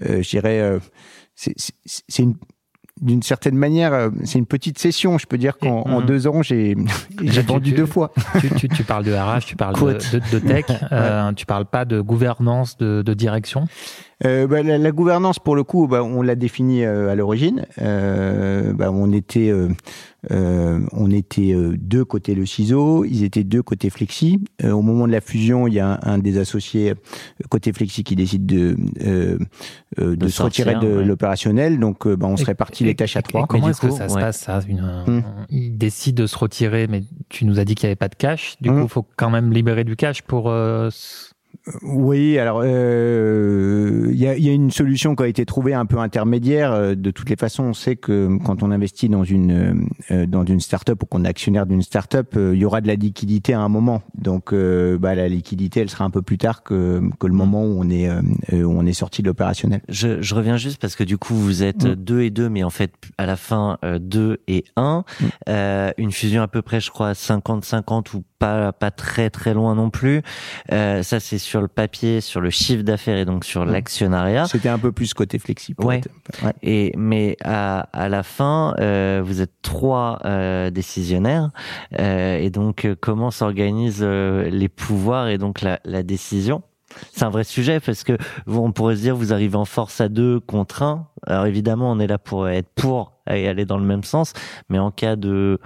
[0.00, 0.78] je dirais,
[1.34, 2.34] c'est une
[3.00, 5.18] d'une certaine manière, euh, c'est une petite session.
[5.18, 6.06] Je peux dire qu'en en Mhm.
[6.06, 6.74] deux ans, j'ai
[7.46, 8.12] vendu deux fois.
[8.40, 11.66] tu, tu, tu parles de RH, tu parles de, de, de tech, euh, tu parles
[11.66, 13.66] pas de gouvernance, de, de direction?
[14.24, 17.64] Euh, bah, la, la gouvernance, pour le coup, bah, on l'a définie euh, à l'origine.
[17.80, 19.68] Euh, bah, on était, euh,
[20.30, 24.38] euh, on était euh, deux côté le ciseau, ils étaient deux côté Flexi.
[24.62, 26.94] Euh, au moment de la fusion, il y a un, un des associés euh,
[27.48, 29.38] côté Flexi qui décide de euh,
[29.98, 31.04] euh, de, De se retirer de ouais.
[31.04, 31.80] l'opérationnel.
[31.80, 33.46] Donc, euh, bah, on se répartit et- les tâches à et trois.
[33.46, 35.22] Comment est-ce que ça se passe ça une, Hmm.
[35.48, 38.14] Il décide de se retirer, mais tu nous as dit qu'il n'y avait pas de
[38.16, 38.56] cash.
[38.60, 38.74] Du Hmm.
[38.80, 40.50] coup, il faut quand même libérer du cash pour.
[41.68, 45.74] Euh, Oui, alors euh, il y, a, y a une solution qui a été trouvée
[45.74, 46.72] un peu intermédiaire.
[46.72, 50.44] Euh, De toutes les façons, on sait que quand on investit dans une euh, dans
[50.44, 53.52] une startup ou qu'on est actionnaire d'une startup, euh, il y aura de la liquidité
[53.54, 54.02] à un moment.
[54.16, 57.64] Donc, euh, bah, la liquidité, elle sera un peu plus tard que que le moment
[57.64, 58.20] où on est euh,
[58.52, 59.80] euh, où on est sorti de l'opérationnel.
[59.88, 61.94] Je, je reviens juste parce que du coup vous êtes Mm.
[61.94, 65.04] deux et deux, mais en fait à la fin euh, deux et un.
[65.20, 65.24] Mm.
[65.48, 69.74] Euh, une fusion à peu près, je crois, 50-50 ou pas pas très très loin
[69.74, 70.22] non plus.
[70.72, 74.44] Euh, ça c'est sur le papier, sur le chiffre d'affaires et donc sur l'actionnariat.
[74.44, 75.84] C'était un peu plus côté flexible.
[75.84, 76.00] Ouais.
[76.44, 76.52] ouais.
[76.62, 81.50] Et mais à, à la fin, euh, vous êtes trois euh, décisionnaires,
[81.98, 86.62] euh, et donc comment s'organisent les pouvoirs et donc la, la décision?
[87.12, 90.00] C'est un vrai sujet parce que vous, on pourrait se dire vous arrivez en force
[90.00, 91.08] à deux contre un.
[91.26, 94.32] Alors évidemment, on est là pour être pour et aller dans le même sens,
[94.68, 95.58] mais en cas de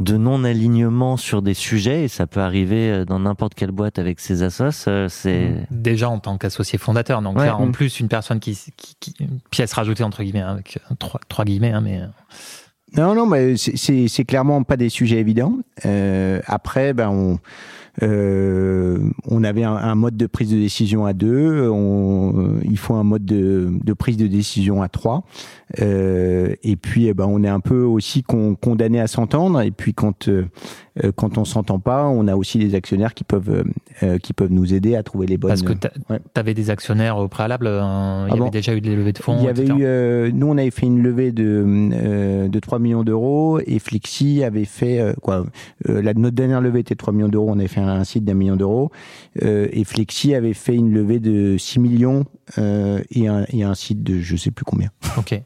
[0.00, 4.20] de non-alignement sur des sujets, et ça peut arriver euh, dans n'importe quelle boîte avec
[4.20, 5.54] ses assos, euh, c'est...
[5.70, 7.20] Déjà en tant qu'associé fondateur.
[7.20, 7.46] Donc Ouais.
[7.46, 7.72] là, en Mm.
[7.72, 11.20] plus, une personne qui, qui, qui- une pièce rajoutée entre guillemets, hein, avec euh, trois,
[11.28, 12.00] trois guillemets, hein, mais
[12.96, 15.58] Non, non, mais c'est- c'est c'est clairement pas des sujets évidents.
[15.84, 17.38] Euh, après, ben on
[18.02, 21.68] euh, on avait un, un mode de prise de décision à deux.
[21.68, 25.24] On, euh, il faut un mode de, de prise de décision à trois.
[25.80, 29.60] Euh, et puis, eh ben, on est un peu aussi con- condamné à s'entendre.
[29.62, 30.46] Et puis, quand euh,
[31.16, 33.64] quand on s'entend pas, on a aussi des actionnaires qui peuvent euh,
[34.02, 35.50] euh, qui peuvent nous aider à trouver les bonnes.
[35.50, 36.20] parce que tu ouais.
[36.36, 39.18] avais des actionnaires au préalable, euh, il y Ah avait déjà eu des levées de
[39.18, 39.36] fonds.
[39.40, 42.78] Il y avait eu, euh, nous, on avait fait une levée de, euh, de 3
[42.78, 45.44] millions d'euros et Flexi avait fait, euh, quoi,
[45.88, 48.24] euh, la, notre dernière levée était de 3 millions d'euros, on avait fait un, site
[48.24, 48.90] d'un million d'euros
[49.42, 52.24] euh, et Flexi avait fait une levée de 6 millions
[52.58, 54.90] euh, et, un, et un site de je sais plus combien.
[55.16, 55.40] Ok.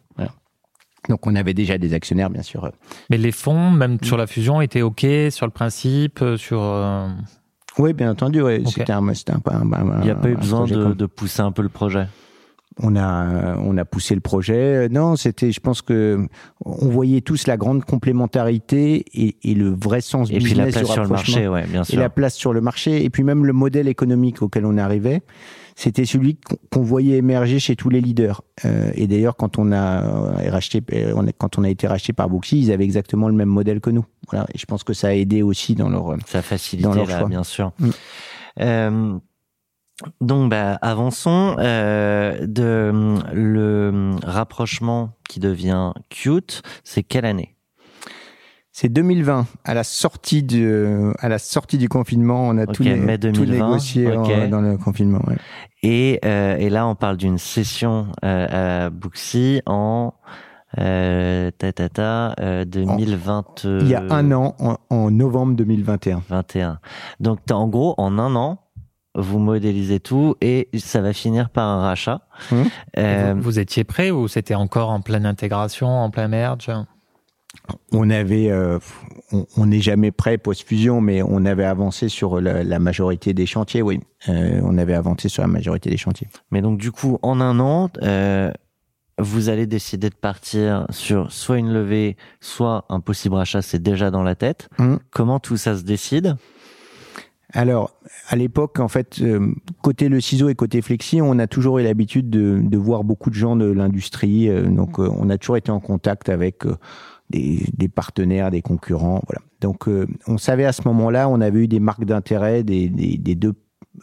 [1.09, 2.71] Donc, on avait déjà des actionnaires, bien sûr.
[3.11, 6.61] Mais les fonds, même sur la fusion, étaient ok sur le principe, euh, sur.
[6.62, 7.09] euh,
[7.79, 8.61] Oui, bien entendu, Ok.
[8.69, 11.07] c'était un, c'était un, un- un- Il n'y a pas eu besoin de, comme- de
[11.07, 12.07] pousser un peu le projet?
[12.83, 14.88] on a on a poussé le projet.
[14.88, 16.27] Non, c'était, je pense que
[16.65, 20.75] on voyait tous la grande complémentarité et, et le vrai sens Et puis la business
[20.85, 22.01] place sur le marché, ouais, bien et sûr.
[22.01, 25.21] la place sur le marché et puis même le modèle économique auquel on arrivait,
[25.75, 26.39] c'était celui
[26.71, 28.43] qu'on voyait émerger chez tous les leaders.
[28.65, 31.87] Euh, et d'ailleurs, quand on a euh, racheté, euh, on a- quand on a été
[31.87, 34.05] racheté par Booksy, ils avaient exactement le même modèle que nous.
[34.31, 34.47] Voilà.
[34.55, 36.17] Et je pense que ça a aidé aussi dans leur.
[36.27, 37.29] Ça a facilité, dans leur là, choix.
[37.29, 37.73] bien sûr.
[37.79, 37.91] Mm.
[38.61, 39.19] Euh,
[40.21, 42.93] donc, bah, avançons euh, de
[43.33, 46.63] le hum, rapprochement qui devient cute.
[46.85, 47.55] C'est quelle année?
[48.75, 52.83] C'est 2020, à la sortie de, à la sortie du confinement, on a Ok, tout,
[52.85, 54.49] né- tout 2020, négocié en- ok.
[54.49, 55.21] dans le confinement.
[55.29, 55.37] ouais.
[55.83, 60.15] et, euh, et là, on parle d'une session euh, à Booksy en
[60.79, 63.67] euh, ta, ta, ta, euh, 2020.
[63.83, 66.23] Il y a un an, en, en novembre 2021.
[66.31, 66.79] 21.
[67.21, 68.59] Donc, en gros, en un an,
[69.15, 72.23] vous modélisez tout et ça va finir par un rachat.
[72.51, 72.65] Mhm.
[72.97, 76.71] Euh, vous, vous étiez prêt ou c'était encore en pleine intégration, en plein merge?
[77.92, 78.79] On avait, euh,
[79.57, 83.83] on n'est jamais prêt post-fusion, mais on avait avancé sur la, la majorité des chantiers,
[83.83, 84.01] oui.
[84.29, 86.29] Euh, on avait avancé sur la majorité des chantiers.
[86.51, 88.51] Mais donc, du coup, en un an, euh,
[89.18, 94.11] vous allez décider de partir sur soit une levée, soit un possible rachat, c'est déjà
[94.11, 94.68] dans la tête.
[94.79, 94.98] Mhm.
[95.11, 96.37] Comment tout ça se décide?
[97.55, 97.94] Alors,
[98.29, 101.83] à l'époque, en fait, euh, côté le ciseau et côté flexi, on a toujours eu
[101.83, 104.48] l'habitude de, de voir beaucoup de gens de l'industrie.
[104.48, 106.64] euh, donc, euh, on a toujours été en contact avec
[107.33, 109.21] des, des partenaires, des concurrents.
[109.27, 109.40] Voilà.
[109.61, 113.16] Donc, euh, on savait à ce moment-là, on avait eu des marques d'intérêt des, des,
[113.18, 113.55] des deux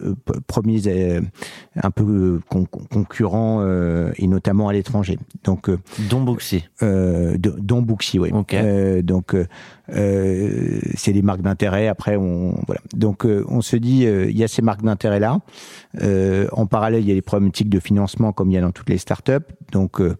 [0.01, 0.13] euh,
[0.47, 1.21] premiers euh,
[1.81, 3.61] un peu con- con- concurrents
[4.15, 5.17] et notamment à l'étranger.
[5.43, 5.69] Donc,
[6.09, 6.21] Don
[7.37, 8.29] de- dont Booksy, oui.
[9.03, 9.35] Donc,
[9.91, 11.87] c'est des marques d'intérêt.
[11.87, 12.81] Après, on voilà.
[12.93, 15.39] Donc, euh, on se dit, euh, il y a ces marques d'intérêt là.
[16.01, 18.71] Euh, en parallèle, il y a des problématiques de financement comme il y a dans
[18.71, 19.33] toutes les startups.
[19.71, 20.15] Donc, euh,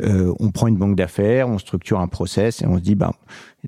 [0.00, 3.12] euh, on prend une banque d'affaires, on structure un process et on se dit, ben,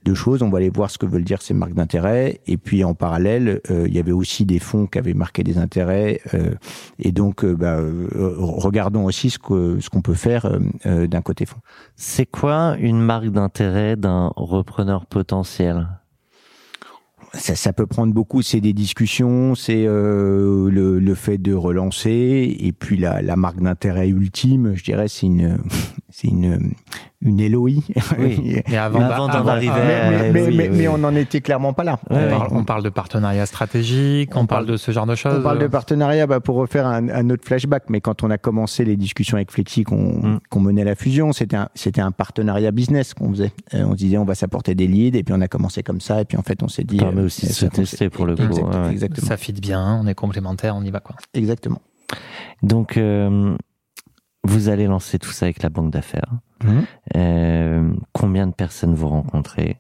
[0.05, 0.43] deux choses.
[0.43, 2.41] On va aller voir ce que veulent dire ces marques d'intérêt.
[2.47, 5.57] Et puis, en parallèle, euh, il y avait aussi des fonds qui avaient marqué des
[5.57, 6.21] intérêts.
[6.35, 6.55] euh,
[6.99, 11.07] et donc, euh, bah, euh, regardons aussi ce que ce qu'on peut faire euh, euh,
[11.07, 11.61] d'un côté fonds.
[11.95, 15.46] C'est quoi une marque d'intérêt d'un repreneur potentiel?
[17.33, 18.43] Ça, peut prendre beaucoup.
[18.43, 23.61] C'est des discussions, c'est euh, le, le fait de relancer, et puis la, la marque
[23.61, 25.59] d'intérêt ultime, je dirais, c'est une,
[26.19, 26.71] c'est une,
[27.21, 27.73] une LOI.
[28.19, 28.63] Oui.
[28.73, 30.77] Et avant, Mais avant d'en avant- arriver à- mais, mais, oui, mais, oui.
[30.79, 31.99] mais on n'en était clairement pas là.
[32.09, 35.15] on, parle, on parle de partenariat stratégique, on, On parle parle- de ce genre de
[35.15, 35.37] choses.
[35.39, 38.39] On parle de partenariat bah, pour refaire un, un autre flashback, mais quand on a
[38.39, 40.41] commencé les discussions avec Flexi, qu'on Mm.
[40.49, 41.57] qu'on menait la fusion, c'était
[42.01, 43.53] un, partenariat business qu'on faisait.
[43.75, 46.01] Euh, on se disait on va s'apporter des leads, et puis on a commencé comme
[46.01, 46.97] ça, et puis en fait on s'est dit.
[46.97, 48.91] permet euh, aussi de ça se tester pour le coup, Exact- ouais, ouais.
[48.91, 49.27] Exactement.
[49.27, 51.15] Ça fit bien, on est complémentaires, on y va quoi.
[51.35, 51.83] Exactement.
[52.63, 53.55] Donc, euh,
[54.47, 56.31] vous allez lancer tout ça avec la banque d'affaires.
[56.65, 56.85] Mhm.
[57.17, 59.79] Euh, combien de personnes vous rencontrez?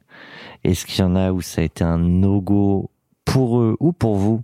[0.64, 2.90] Est-ce qu'il y en a où ça a été un no-go
[3.24, 4.42] pour eux ou pour vous?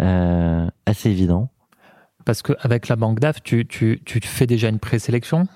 [0.00, 1.50] Euh, assez évident
[2.24, 5.46] Parce qu'avec la banque DAF, tu, tu, tu fais déjà une présélection?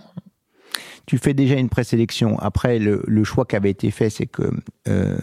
[1.07, 2.38] Tu fais déjà une présélection.
[2.38, 4.50] Après, le, le choix qui avait été fait, c'est que
[4.88, 5.18] euh,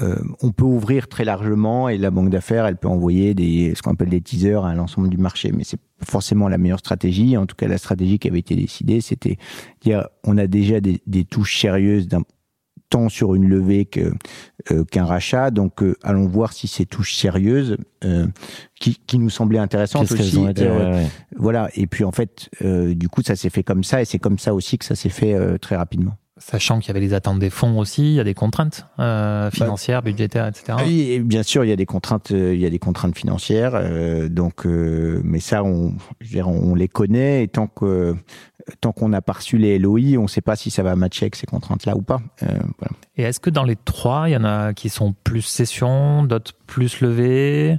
[0.00, 3.82] euh, on peut ouvrir très largement et la banque d'affaires, elle peut envoyer des, ce
[3.82, 5.52] qu'on appelle des teasers à l'ensemble du marché.
[5.52, 7.36] Mais c'est forcément la meilleure stratégie.
[7.36, 9.36] En tout cas, la stratégie qui avait été décidée, c'était
[9.80, 12.22] dire on a déjà des, des touches sérieuses d'un
[12.92, 14.12] tant sur une levée que
[14.70, 15.50] euh, qu'un rachat.
[15.50, 18.26] Donc, euh, allons voir si ces touches sérieuses, euh,
[18.78, 21.06] qui, qui nous semblaient intéressantes aussi, ont ouais, ouais.
[21.36, 21.70] voilà.
[21.74, 24.38] Et puis en fait, euh, du coup, ça s'est fait comme ça, et c'est comme
[24.38, 26.16] ça aussi que ça s'est fait euh, très rapidement.
[26.44, 29.48] Sachant qu'il y avait les attentes des fonds aussi, il y a des contraintes euh,
[29.52, 30.76] financières, budgétaires, etc.
[30.84, 33.72] Oui, bien sûr, il y a des contraintes, euh, il y a des contraintes financières.
[33.74, 37.44] euh, donc, euh, mais ça, on, je veux dire, on les connaît.
[37.44, 38.16] Et tant que
[38.80, 41.24] tant qu'on n'a pas reçu les LOI, on ne sait pas si ça va matcher
[41.26, 42.20] avec ces contraintes-là ou pas.
[42.40, 42.92] Voilà.
[43.16, 46.52] Et est-ce que dans les trois, il y en a qui sont plus session, d'autres
[46.66, 47.78] plus levées,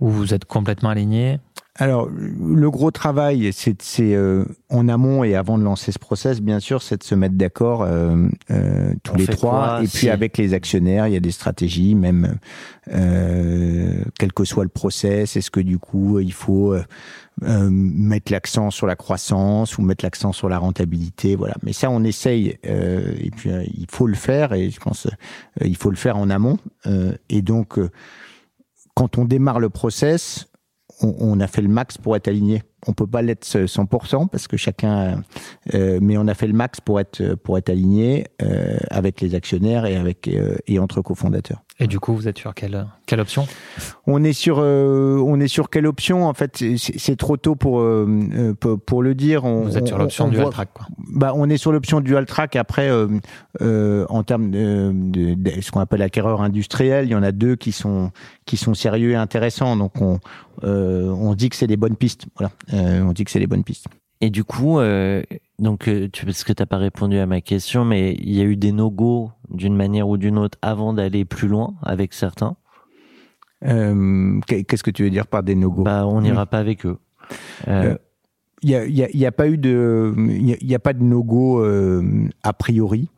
[0.00, 1.38] ou vous êtes complètement alignés?
[1.76, 3.74] Alors, le gros travail, c'est
[4.14, 7.34] euh, en amont et avant de lancer ce process, bien sûr, c'est de se mettre
[7.34, 9.50] d'accord euh, euh, tous On les trois.
[9.50, 12.36] quoi et si- puis avec les actionnaires, il y a des stratégies, même
[12.92, 15.36] euh, quel que soit le process.
[15.36, 16.84] Est-ce que du coup, il faut euh,
[17.42, 21.54] euh, mettre l'accent sur la croissance ou mettre l'accent sur la rentabilité Voilà.
[21.64, 22.56] Mais ça, on essaye.
[22.66, 24.52] euh, et puis, il faut le faire.
[24.52, 25.08] Et je pense,
[25.60, 26.58] il faut le faire en amont.
[26.86, 27.80] Euh, et donc,
[28.94, 30.46] quand on démarre le process,
[31.00, 32.62] on, on a fait le max pour être aligné.
[32.86, 35.22] On peut pas l'être 100% parce que chacun,
[35.72, 39.34] euh, mais on a fait le max pour être pour être aligné euh, avec les
[39.34, 41.62] actionnaires et avec euh, et entre cofondateurs.
[41.80, 43.48] Et du coup, vous êtes sur quelle, quelle option?
[44.06, 47.80] On est sur euh, on est sur quelle option En fait, c'est- trop tôt pour
[47.80, 49.44] euh, euh, pour, pour le dire.
[49.44, 50.86] On, Vous êtes sur on- l'option on du voit- track, quoi.
[51.12, 52.54] bah, on est sur l'option dual track.
[52.54, 57.22] Après, euh, en termes de, de- de ce qu'on appelle l'acquéreur industriel, il y en
[57.24, 58.12] a deux qui sont
[58.46, 59.76] qui sont sérieux et intéressants.
[59.76, 60.20] Donc on
[60.62, 62.26] on dit que c'est des bonnes pistes.
[62.38, 63.86] Voilà, on dit que c'est des bonnes pistes.
[64.24, 65.22] Et du coup, euh,
[65.58, 68.44] donc, euh, tu, parce que t'as pas répondu à ma question, mais il y a
[68.44, 72.56] eu des no-go d'une manière ou d'une autre avant d'aller plus loin avec certains.
[73.66, 75.82] Euh, Qu'est-ce que tu veux dire par des no-go?
[75.82, 76.96] Bah, on n'ira pas avec eux.
[77.68, 77.98] Euh, Euh,
[78.62, 80.66] Il y a, y a- il y a pas eu de, il y a, il
[80.70, 82.02] y a pas de no-go euh,
[82.44, 83.10] a priori.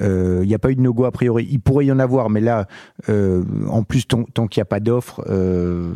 [0.00, 1.46] Euh, Il y a pas eu de no-go a priori.
[1.48, 2.66] Il pourrait y en avoir, mais là,
[3.08, 5.92] euh, en plus, tant, tant qu'il n'y a pas d'offre, euh,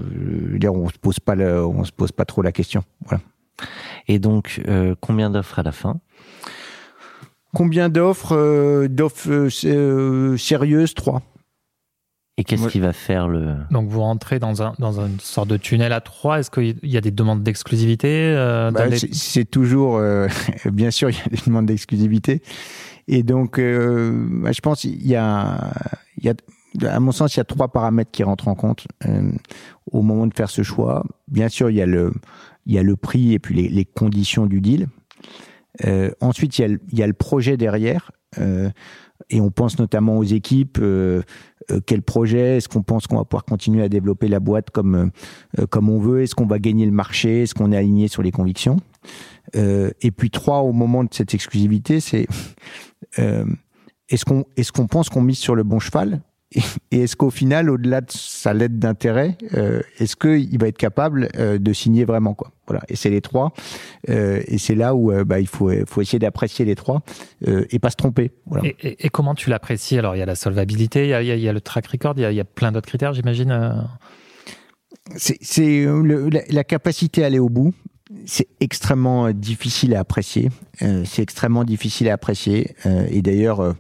[0.73, 2.83] on se pose pas, on se pose pas trop la question.
[3.07, 3.21] Voilà.
[4.09, 6.01] Et donc, euh, combien d'offres à la fin?
[7.55, 9.29] Combien d'offres euh, D'offres
[9.67, 10.95] euh, sérieuses?
[10.95, 11.23] Trois.
[12.39, 12.71] Et qu'est-ce Ouais.
[12.71, 16.01] qui va faire le Donc vous rentrez dans, un, dans une sorte de tunnel à
[16.01, 16.39] trois.
[16.41, 20.29] Est-ce qu'il y a des demandes d'exclusivité euh, Bah, les- c'est- toujours, euh,
[20.73, 22.43] bien sûr, il y a des demandes d'exclusivité.
[23.07, 25.73] Et donc, euh, bah, je pense il y a,
[26.17, 26.35] il y a,
[26.95, 29.31] à mon sens, il y a trois paramètres qui rentrent en compte euh,
[29.91, 31.05] au moment de faire ce choix.
[31.29, 32.15] Bien sûr, il y a le,
[32.67, 34.89] il y a le prix et puis les, conditions du deal.
[35.85, 38.13] Euh, ensuite, il y, a le, projet derrière.
[38.39, 38.71] Euh,
[39.31, 40.79] et on pense notamment aux équipes.
[40.81, 41.23] euh,
[41.87, 45.13] quel projet Est-ce qu'on pense qu'on va pouvoir continuer à développer la boîte comme
[45.71, 48.33] comme on veut Est-ce qu'on va gagner le marché Est-ce qu'on est aligné sur les
[48.33, 48.79] convictions
[49.55, 52.27] Et puis trois, au moment de cette exclusivité, c'est
[53.17, 56.21] est-ce qu'on est-ce qu'on pense qu'on mise sur le bon cheval?
[56.91, 61.29] Et est-ce qu'au final, au-delà de sa lettre d'intérêt, euh, est-ce qu'il va être capable
[61.37, 62.53] euh, de signer vraiment quoi?
[62.67, 62.83] Voilà.
[62.89, 63.53] Et c'est les trois.
[64.09, 67.03] Euh, et c'est là où euh, bah, il faut, faut essayer d'apprécier les trois
[67.49, 68.31] euh, et pas se tromper.
[68.47, 68.67] Voilà.
[68.67, 69.99] Et, et- et comment tu l'apprécies?
[69.99, 71.53] Alors, il y a la solvabilité, il y a, il y a- il y a
[71.53, 73.51] le track record, il y a, il y a plein d'autres critères, j'imagine.
[73.51, 73.73] euh?
[75.17, 77.75] C'est euh, la, la capacité à aller au bout.
[78.27, 80.51] C'est extrêmement euh, difficile à apprécier.
[80.83, 82.75] Euh, c'est extrêmement difficile à apprécier.
[82.87, 83.73] Euh, et d'ailleurs, euh,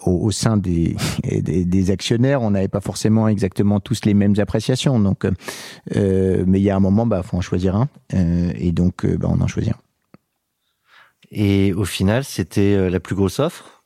[0.00, 4.34] au, au sein des, des, des actionnaires, on n'avait pas forcément exactement tous les mêmes
[4.38, 4.98] appréciations.
[4.98, 7.88] Donc, euh, mais il y a un moment, bah, faut en choisir un.
[8.14, 9.78] Euh, et donc, bah, on en choisit un.
[11.32, 13.80] Et au final, c'était la plus grosse offre?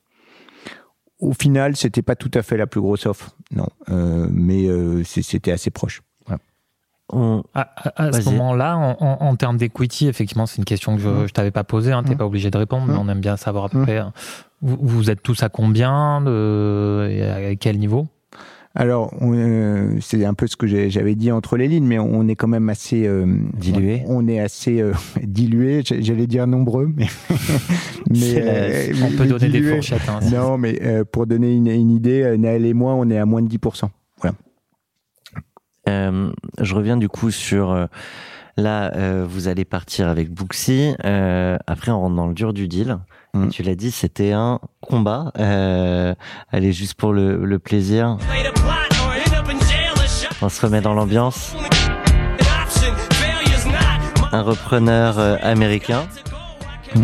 [1.19, 3.69] Au final, c'était pas tout à fait la plus grosse offre, non.
[3.89, 6.01] Euh, mais euh, c'était assez proche.
[7.13, 10.95] On- À, à- à ce moment-là, en, en- en termes d'equity, effectivement, c'est une question
[10.95, 11.27] que je, Mhm.
[11.27, 11.91] je t'avais pas posée.
[11.91, 12.17] Hein, T'es Mhm.
[12.17, 12.99] pas obligé de répondre, mais Mhm.
[12.99, 13.99] on aime bien savoir à peu près.
[13.99, 14.03] euh,
[14.61, 18.07] Vous, vous êtes tous à combien de, et à quel niveau?
[18.77, 22.35] Alors, euh, c'est un peu ce que j'avais dit entre les lignes, mais on est
[22.35, 24.03] quand même assez euh, Dilué.
[24.07, 24.91] On, on est assez euh,
[25.23, 25.81] dilué.
[25.85, 27.07] J'allais dire nombreux, mais
[28.37, 30.01] euh, On peut donner des fourchettes.
[30.09, 33.17] Hein, Non, mais euh, pour donner une, une idée, euh, Naël et moi, on est
[33.17, 33.89] à moins de 10%.
[35.87, 37.85] Euh, je reviens du coup sur euh,
[38.57, 40.95] là, euh, vous allez partir avec Booksy.
[41.03, 42.97] Euh, après, on rentre dans le dur du deal.
[43.33, 43.49] Mm.
[43.49, 45.31] Tu l'as dit, c'était un combat.
[46.51, 48.17] Allez, juste pour le, le plaisir,
[50.41, 51.55] on se remet dans l'ambiance.
[54.31, 56.03] Un repreneur américain.
[56.93, 56.99] Je,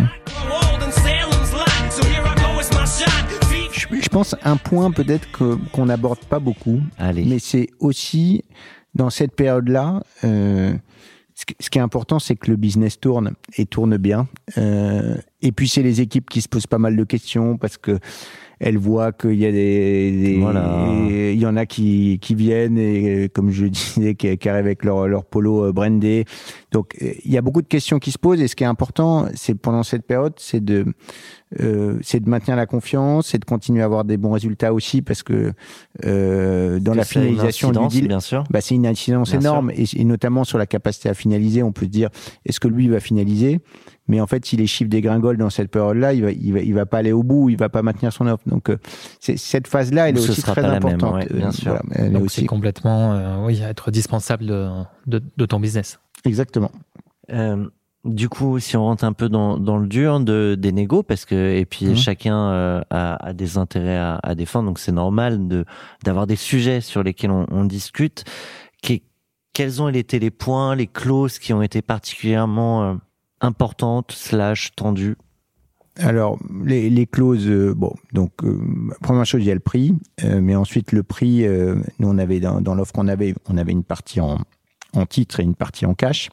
[4.12, 7.26] pense un point peut-être que qu'on n'aborde pas beaucoup, Allez.
[7.26, 8.43] mais c'est aussi
[8.93, 10.03] dans cette période-là.
[10.24, 10.74] euh,
[11.34, 14.28] ce qui- ce qui est important, c'est que le business tourne et tourne bien.
[14.59, 17.97] Euh, et puis c'est les équipes qui se posent pas mal de questions parce que
[18.64, 20.88] elle voit qu'il y a des, des- Voilà.
[21.09, 24.86] il y en a qui, qui viennent et comme je disais, qui, qui arrivent avec
[24.86, 26.26] leur, leur polo euh, brandé.
[26.72, 28.68] Donc euh, il y a beaucoup de questions qui se posent et ce qui est
[28.68, 30.86] important, c'est pendant cette période, c'est de
[31.59, 35.01] euh, c'est de maintenir la confiance, c'est de continuer à avoir des bons résultats aussi
[35.01, 35.51] parce que
[36.05, 38.43] euh, dans la finalisation du deal, bien sûr.
[38.49, 41.62] bah, c'est une incidence Bien énorme et, et notamment sur la capacité à finaliser.
[41.64, 42.09] On peut se dire
[42.45, 43.59] est-ce que lui va finaliser?
[44.12, 46.74] Mais en fait, si les chiffres dégringolent dans cette période-là, il va, il va, il
[46.74, 48.43] va pas aller au bout, il va pas maintenir son offre.
[48.45, 48.78] Donc, euh,
[49.20, 51.16] cette phase-là, elle est Ce aussi sera très pas la même, importante.
[51.32, 51.80] ouais, bien Euh, sûr.
[51.95, 54.68] voilà, Donc aussi c'est complètement, euh, oui, être dispensable de,
[55.07, 55.99] de, de ton business.
[56.26, 56.72] exactement.
[57.32, 57.66] Euh,
[58.03, 61.24] du coup, si on rentre un peu dans, dans le dur de, des négos, parce
[61.24, 61.95] que et puis Mhm.
[61.95, 65.66] chacun euh, a, a des intérêts à, à défendre, donc c'est normal de
[66.03, 68.24] d'avoir des sujets sur lesquels on, on discute.
[69.53, 72.93] Quels ont été les points, les clauses qui ont été particulièrement euh,
[73.42, 75.18] importantes slash tendues
[75.98, 78.60] Alors, les, clauses, euh, bon, donc, euh,
[79.02, 81.46] première chose, il y a le prix, euh, mais ensuite, le prix,
[82.00, 84.38] nous, on avait, dans, l'offre qu'on avait, on avait une partie en,
[84.94, 86.30] en titre et une partie en cash.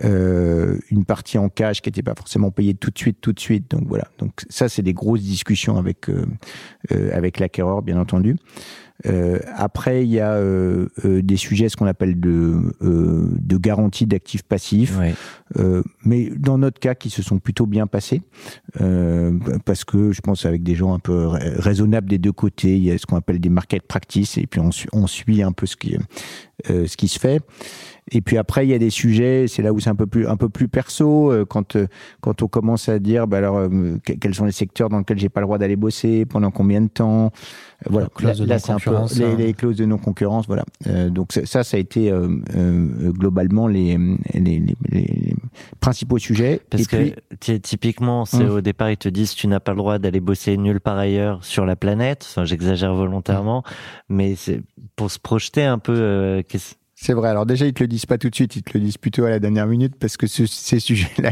[0.00, 3.70] Une partie en cash qui n'était pas forcément payée tout de suite, tout de suite.
[3.70, 4.08] Donc voilà.
[4.18, 6.06] Donc ça, c'est des grosses discussions avec
[6.90, 8.36] avec l'acquéreur, bien entendu.
[9.06, 13.56] Euh, après, il y a euh, euh, des sujets, ce qu'on appelle de euh, de
[13.56, 14.98] garantie d'actifs passifs.
[14.98, 15.14] Ouais.
[15.58, 18.22] Euh, mais dans notre cas, qui se sont plutôt bien passés,
[18.80, 22.76] euh, parce que je pense avec des gens un peu ra- raisonnables des deux côtés,
[22.76, 25.52] il y a ce qu'on appelle des market practice, et puis on, on suit un
[25.52, 25.96] peu ce qui,
[26.68, 27.40] euh, ce qui se fait.
[28.12, 30.26] Et puis après, il y a des sujets, c'est là où c'est un peu plus
[30.26, 31.86] un peu plus perso, euh, quand euh,
[32.20, 35.18] quand on commence à dire, bah alors, euh, que- quels sont les secteurs dans lesquels
[35.18, 37.26] j'ai pas le droit d'aller bosser, pendant combien de temps,
[37.86, 38.08] Euh, voilà.
[38.20, 39.34] Là, là, c'est un peu non-concurrence, les, hein.
[39.38, 40.64] les clauses de non concurrence, voilà.
[40.88, 43.96] Euh, donc ça, ça, a été euh, euh, globalement les
[44.34, 45.34] les, les, les-
[45.80, 46.60] principaux sujets.
[46.70, 48.50] Parce Et que ty- typiquement, c'est Hum.
[48.50, 51.44] au départ ils te disent tu n'as pas le droit d'aller bosser nulle part ailleurs
[51.44, 52.26] sur la planète.
[52.28, 53.62] Enfin, j'exagère volontairement,
[54.08, 54.60] mais c'est
[54.96, 56.42] pour se projeter un peu.
[57.00, 57.28] C'est vrai.
[57.28, 59.24] Alors déjà, ils te le disent pas tout de suite, ils te le disent plutôt
[59.24, 61.30] à la dernière minute parce que ce- ces sujets-là,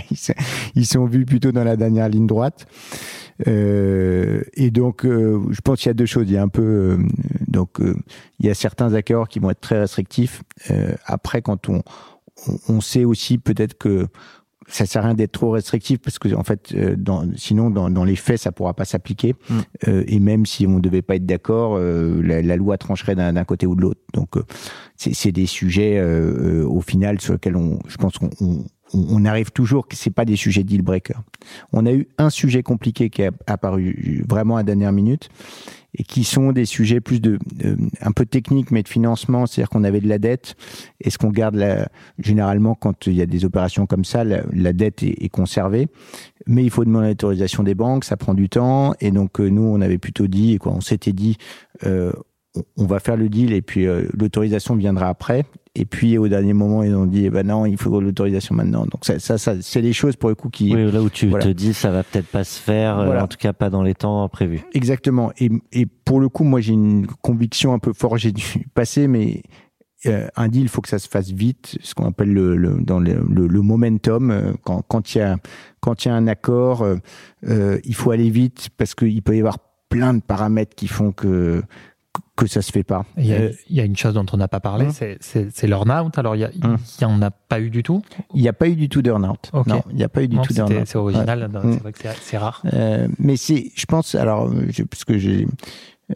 [0.76, 2.66] ils, sont- vus plutôt dans la dernière ligne droite.
[3.48, 6.26] Euh, et donc, euh, je pense qu'il y a deux choses.
[6.28, 6.98] Il y a un peu, euh,
[7.48, 7.96] donc, euh,
[8.38, 10.42] il y a certains accords qui vont être très restrictifs.
[10.70, 11.82] Euh, après, quand on,
[12.68, 14.06] on sait aussi peut-être que
[14.68, 17.90] ça sert à rien d'être trop restrictif parce que en fait, euh, dans, sinon dans,
[17.90, 19.34] dans les faits, ça pourra pas s'appliquer.
[19.48, 19.54] Mm.
[19.88, 23.44] Euh, et même si on devait pas être d'accord, euh, la, la loi trancherait d'un
[23.44, 24.00] côté ou de l'autre.
[24.12, 24.42] Donc, euh,
[24.96, 28.30] c'est c'est des sujets euh, euh, au final sur lesquels on, je pense qu'on
[28.94, 31.16] on, arrive toujours que c'est pas des sujets deal breaker.
[31.72, 35.28] On a eu un sujet compliqué qui est apparu vraiment à dernière minute
[35.98, 37.38] et qui sont des sujets plus de,
[38.00, 40.54] un peu techniques mais de financement, c'est-à-dire qu'on avait de la dette.
[41.00, 44.72] Est-ce qu'on garde la généralement quand il y a des opérations comme ça, la, la
[44.72, 45.88] dette est, conservée,
[46.46, 49.62] mais il faut demander l'autorisation des banques, ça prend du temps et donc euh, nous
[49.62, 51.38] on avait plutôt dit quoi, on s'était dit
[51.84, 52.12] euh,
[52.54, 55.44] on- on va faire le deal et puis euh, l'autorisation viendra après.
[55.78, 58.84] Et puis au dernier moment, ils ont dit, eh ben non, il faut l'autorisation maintenant.
[58.86, 61.28] Donc ça, ça, ça c'est des choses pour le coup qui, Oui, là où tu
[61.28, 61.44] Voilà.
[61.44, 63.24] te dis ça va peut-être pas se faire, euh, Voilà.
[63.24, 64.62] en tout cas pas dans les temps prévus.
[64.72, 65.32] Exactement.
[65.38, 68.42] Et, et pour le coup, moi, j'ai une conviction un peu forgée du
[68.74, 69.42] passé, mais
[70.06, 72.78] euh, un deal, il faut que ça se fasse vite, ce qu'on appelle le, le-
[72.80, 74.30] dans le, le- le momentum.
[74.30, 75.36] euh, Quand quand il y a
[75.80, 76.96] quand il y a un accord, euh,
[77.48, 79.58] euh, il faut aller vite parce qu'il peut y avoir
[79.90, 81.62] plein de paramètres qui font que
[82.36, 83.04] que ça se fait pas.
[83.16, 84.92] Il y, a, Euh, il y a une chose dont on n'a pas parlé, Hum.
[85.20, 86.16] c'est- l'earn-out.
[86.18, 86.76] Alors, il y a- Hum.
[87.02, 88.02] en a pas eu du tout?
[88.34, 89.50] Il n'y a pas eu du tout d'earn-out.
[89.52, 89.66] Ok.
[89.66, 90.82] Non, il n'y a pas eu du Non, tout d'earn-out.
[90.86, 91.50] C'est original.
[91.52, 91.58] Ouais.
[91.60, 91.72] Hum.
[91.72, 92.62] C'est vrai que c'est- rare.
[92.72, 95.46] Euh, mais c'est, je pense, alors, je- parce que j'ai,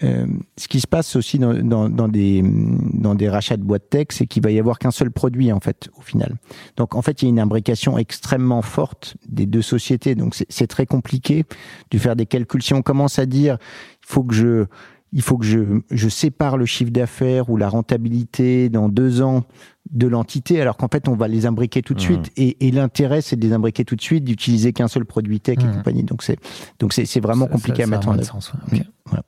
[0.02, 3.88] euh, ce qui se passe aussi dans, dans, dans des dans des rachats de boîtes
[3.90, 6.36] tech, c'est qu'il va y avoir qu'un seul produit en fait au final.
[6.76, 10.14] Donc en fait, il y a une imbrication extrêmement forte des deux sociétés.
[10.14, 11.44] Donc c'est très compliqué
[11.90, 12.62] de faire des calculs.
[12.62, 13.56] Si on commence à dire,
[14.02, 14.66] il faut que je
[15.12, 15.58] il faut que je,
[15.90, 19.44] je sépare le chiffre d'affaires ou la rentabilité dans deux ans
[19.90, 22.04] de l'entité, alors qu'en fait, on va les imbriquer tout de Mhm.
[22.06, 22.30] suite.
[22.36, 25.58] Et, et l'intérêt, c'est de les imbriquer tout de suite, d'utiliser qu'un seul produit tech
[25.60, 25.74] et Mhm.
[25.76, 26.04] compagnie.
[26.04, 26.38] Donc, c'est,
[26.78, 28.24] donc c'est, c'est vraiment Ça- compliqué ça- à mettre en œuvre.
[28.24, 28.82] sens, ouais.
[29.12, 29.18] Ok.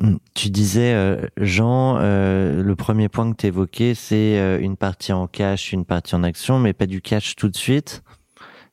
[0.00, 0.16] Mm.
[0.34, 5.12] Tu disais, euh, Jean, euh, le premier point que tu évoquais, c'est euh, une partie
[5.12, 8.02] en cash, une partie en action, mais pas du cash tout de suite.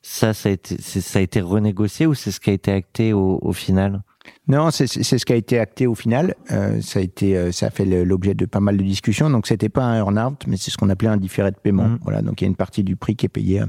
[0.02, 2.72] Ça, ça a été, c'est- ça a été renégocié ou c'est ce qui a été
[2.72, 4.02] acté au, au final?
[4.48, 6.34] Non, c'est, ce qui a été acté au final.
[6.50, 9.30] Euh, ça a été, euh, ça a fait l'objet de pas mal de discussions.
[9.30, 11.88] Donc, c'était pas un earn-out, mais c'est ce qu'on appelait un différé de paiement.
[11.88, 11.98] Mhm.
[12.02, 12.22] Voilà.
[12.22, 13.66] Donc, il y a une partie du prix qui est payée euh,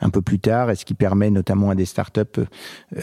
[0.00, 2.40] un peu plus tard, et ce qui permet notamment à des startups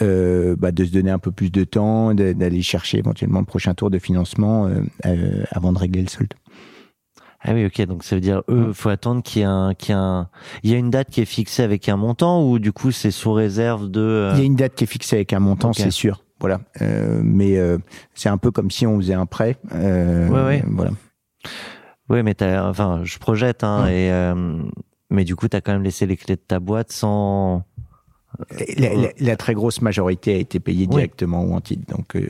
[0.02, 3.74] euh, bah, de se donner un peu plus de temps, d'aller chercher éventuellement le prochain
[3.74, 4.68] tour de financement
[5.06, 6.34] euh, avant de régler le solde.
[7.44, 7.82] Ah oui, ok.
[7.88, 10.30] Donc ça veut dire, eux, faut attendre qu'il y ait un, qu'il y ait un,
[10.64, 13.10] il y a une date qui est fixée avec un montant ou du coup c'est
[13.10, 14.30] sous réserve de.
[14.34, 16.24] Il y a une date qui est fixée avec un montant, c'est sûr.
[16.42, 16.60] Voilà.
[16.82, 17.78] Euh, mais euh,
[18.14, 19.56] c'est un peu comme si on faisait un prêt.
[19.74, 20.64] Euh, Ouais, ouais.
[20.68, 20.92] Voilà.
[22.10, 23.94] Oui, mais t'as, enfin, je projette, hein, Ouais.
[24.08, 24.62] et, euh,
[25.10, 27.64] mais du coup, t'as quand même laissé les clés de ta boîte sans.
[28.78, 30.96] La, la- la très grosse majorité a été payée Oui.
[30.96, 31.84] directement ou en titre.
[31.96, 32.30] Donc, euh,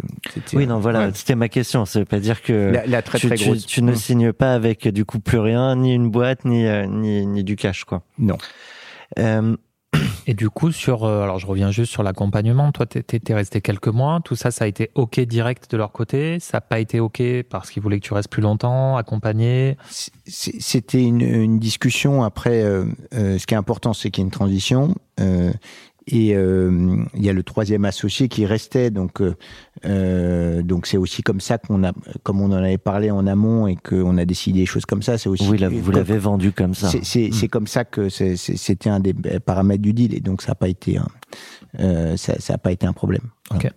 [0.54, 1.12] Oui, non, voilà, Ouais.
[1.14, 1.86] c'était ma question.
[1.86, 3.66] Ça veut pas dire que La, la très tu, très tu- grosse.
[3.68, 3.96] tu ne Mm.
[3.96, 7.84] signes pas avec du coup plus rien, ni une boîte, ni ni, ni du cash,
[7.86, 8.02] quoi.
[8.18, 8.38] Non.
[9.20, 9.56] Euh,
[10.28, 12.72] Et du coup, sur, euh, alors je reviens juste sur l'accompagnement.
[12.72, 14.20] Toi, t'es, t'es- resté quelques mois.
[14.24, 16.40] Tout ça, ça a été OK direct de leur côté?
[16.40, 19.78] Ça n'a pas été OK parce qu'ils voulaient que tu restes plus longtemps, accompagné?
[20.26, 22.24] C'était une, une discussion.
[22.24, 24.96] Après, euh, euh, ce qui est important, c'est qu'il y ait une transition.
[25.20, 25.52] euh,
[26.12, 28.92] et euh, il y a le troisième associé qui restait.
[28.92, 29.34] Donc, euh,
[29.86, 31.94] euh, donc c'est aussi comme ça qu'on a,
[32.24, 35.18] comme on en avait parlé en amont et qu'on a décidé des choses comme ça.
[35.18, 35.48] C'est aussi.
[35.50, 36.90] oui, là, vous l'avez vendu comme ça.
[36.90, 37.34] C'est Mm.
[37.34, 40.68] c'est comme ça que c'était un des paramètres du deal et donc ça n'a pas
[40.68, 41.08] été un,
[41.80, 43.30] euh, ça, ça a pas été un problème.
[43.52, 43.70] Ok.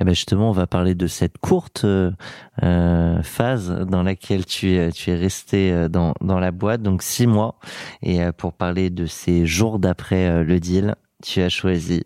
[0.00, 4.92] Eh ben justement, on va parler de cette courte euh, phase dans laquelle tu es,
[4.92, 7.58] tu es resté dans, dans la boîte, donc six mois.
[8.02, 10.94] Et pour parler de ces jours d'après le deal,
[11.24, 12.04] tu as choisi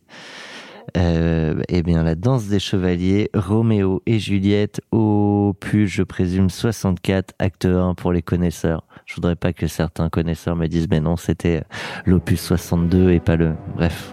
[0.96, 7.66] euh, eh bien la danse des chevaliers, Roméo et Juliette, opus, je présume 64, acte
[7.66, 8.84] 1 pour les connaisseurs.
[9.06, 11.62] Je voudrais pas que certains connaisseurs me disent, mais non, c'était
[12.04, 13.54] l'opus 62 et pas le.
[13.76, 14.12] Bref.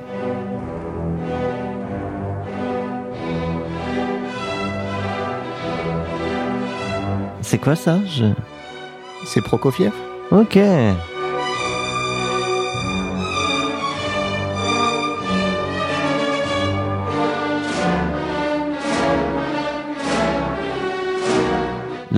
[7.41, 8.00] C'est quoi ça?
[8.06, 8.26] Je-
[9.26, 9.91] C'est Prokofiev?
[10.32, 10.58] Ok.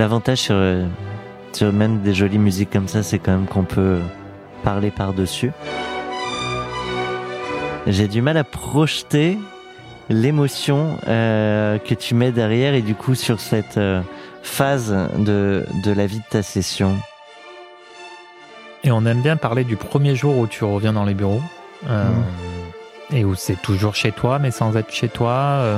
[0.02, 0.84] L'avantage sur, euh,
[1.54, 3.99] sur même des jolies musiques comme ça, c'est quand même qu'on peut
[4.64, 5.52] parler par-dessus.
[7.86, 9.38] J'ai du mal à projeter
[10.10, 14.02] l'émotion euh, que tu mets derrière et du coup sur cette euh,
[14.41, 16.97] phase de, de la vie de ta session.
[18.84, 21.43] Et on aime bien parler du premier jour où tu reviens dans les bureaux.
[21.88, 23.16] euh, Mm.
[23.18, 25.30] Et où c'est toujours chez toi, mais sans être chez toi.
[25.30, 25.78] euh,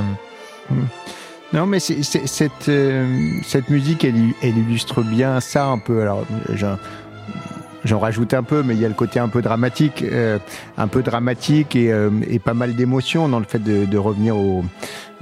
[1.52, 3.06] Non, mais c'est- cette, euh,
[3.44, 6.00] cette musique, elle, elle illustre bien ça un peu.
[6.02, 6.24] Alors,
[6.54, 6.78] j'en-
[7.84, 10.38] j'en rajoute un peu, mais il y a le côté un peu dramatique, euh,
[10.76, 14.36] un peu dramatique et, euh, et pas mal d'émotions dans le fait de, de revenir
[14.36, 14.64] au,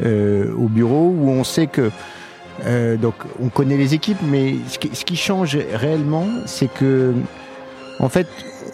[0.02, 1.90] euh, au bureau où on sait que
[2.66, 7.12] euh, donc on connaît les équipes, mais ce qui, ce qui change réellement, c'est que
[7.98, 8.26] en fait,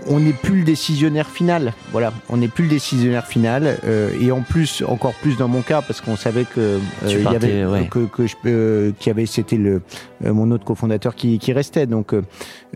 [0.06, 1.72] on n'est plus le décisionnaire final.
[1.92, 3.78] Voilà, on n'est plus le décisionnaire final.
[3.84, 7.22] euh, et en plus, encore plus dans mon cas, parce qu'on savait que euh, il
[7.22, 7.88] y avait ouais.
[7.90, 9.82] que, que je euh, qu'il y avait c'était le
[10.24, 11.86] euh, mon autre cofondateur qui, qui restait.
[11.86, 12.22] Donc euh,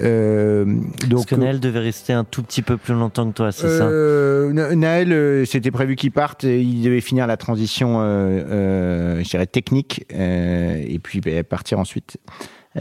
[0.02, 0.64] euh,
[0.98, 3.68] Parce donc que Naël devait rester un tout petit peu plus longtemps que toi, c'est
[3.78, 6.44] ça euh, Na- Naël, euh, c'était prévu qu'il parte.
[6.44, 11.42] et Il devait finir la transition, euh, euh, je dirais technique, euh, et puis ben,
[11.44, 12.16] partir ensuite.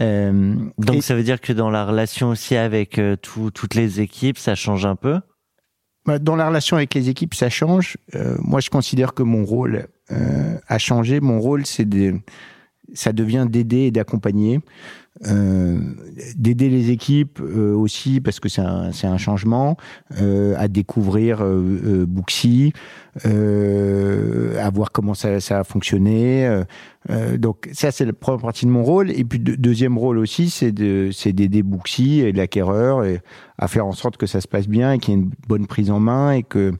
[0.00, 3.74] Euh, Donc et- ça veut dire que dans la relation aussi avec euh, tout- toutes
[3.74, 5.20] les équipes, ça change un peu?
[6.06, 7.96] Bah, Dans la relation avec les équipes, ça change.
[8.14, 11.20] Euh, moi, je considère que mon rôle euh, a changé.
[11.20, 12.14] Mon rôle, c'est de,
[12.94, 14.60] ça devient d'aider et d'accompagner,
[15.24, 19.76] d'aider les équipes aussi parce que c'est un, changement,
[20.18, 22.72] à découvrir Booksy,
[23.24, 26.62] à voir comment ça, ça a fonctionné.
[27.10, 29.10] Euh, donc ça, c'est la première partie de mon rôle.
[29.10, 33.04] Et puis de- deuxième rôle aussi, c'est de, d'aider Booksy et l'acquéreur
[33.58, 35.66] à faire en sorte que ça se passe bien et qu'il y ait une bonne
[35.66, 36.72] prise en main et que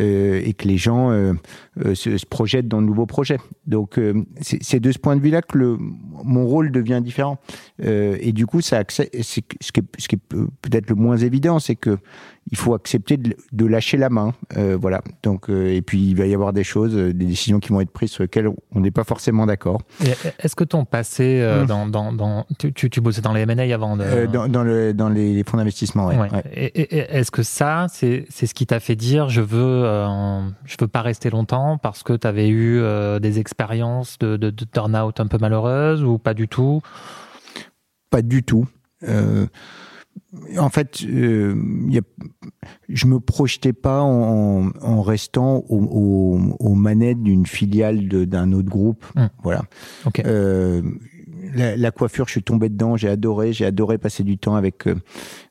[0.00, 1.32] euh, et que les gens euh,
[1.84, 3.38] euh, se, se projettent dans de nouveaux projets.
[3.66, 5.76] Donc euh, c'est de ce point de vue-là que le,
[6.24, 7.38] mon rôle devient différent.
[7.82, 10.88] Et du coup, ça accè- c'est que- ce qui est, ce qui est peut- peut-être
[10.88, 11.98] le moins évident, c'est que
[12.50, 14.34] il faut accepter de, de lâcher la main.
[14.56, 15.00] Euh, voilà.
[15.22, 17.80] Donc euh, et puis il va y avoir des choses, euh, des décisions qui vont
[17.80, 19.80] être prises sur lesquelles on n'est pas forcément d'accord.
[20.38, 21.66] Est-ce que ton passé, euh, Mm.
[21.66, 24.26] dans, dans, dans, tu, tu, tu bossais dans les M&A avant de...
[24.26, 26.18] Dans, dans, le, dans les fonds d'investissement, ouais.
[26.18, 26.30] Ouais.
[26.32, 26.42] ouais.
[26.52, 29.84] Et- et- et Est-ce que ça, c'est c'est ce qui t'a fait dire je veux,
[30.64, 32.80] je veux pas rester longtemps parce que tu avais eu
[33.20, 36.82] des expériences de, de, de turn-out un peu malheureuses ou pas du tout?
[38.10, 38.66] Pas du tout.
[39.08, 39.46] Euh,
[40.58, 41.54] en fait, euh,
[41.88, 42.02] y a,
[42.88, 48.68] je me projetais pas en, en restant au- au- aux manettes d'une filiale d'un autre
[48.68, 49.04] groupe.
[49.14, 49.26] Hmm.
[49.42, 49.62] Voilà.
[50.26, 50.82] Euh,
[51.54, 54.86] la, la coiffure, je suis tombé dedans, j'ai adoré, j'ai adoré passer du temps avec
[54.86, 54.94] euh,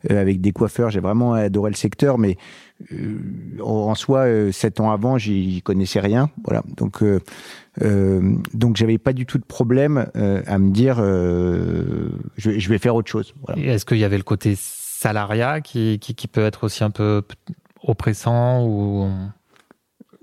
[0.10, 2.38] avec des coiffeurs, j'ai vraiment adoré le secteur, mais
[3.62, 6.64] en, en soi, euh, sept ans avant, j'y connaissais rien, voilà.
[6.78, 7.20] Donc euh,
[7.82, 12.60] euh, donc j'avais pas du tout de problème euh, à me dire, euh, je, vais-
[12.60, 13.34] je vais faire autre chose.
[13.58, 17.24] Est-ce qu'il y avait le côté salariat qui, qui, qui peut être aussi un peu
[17.82, 19.10] oppressant ou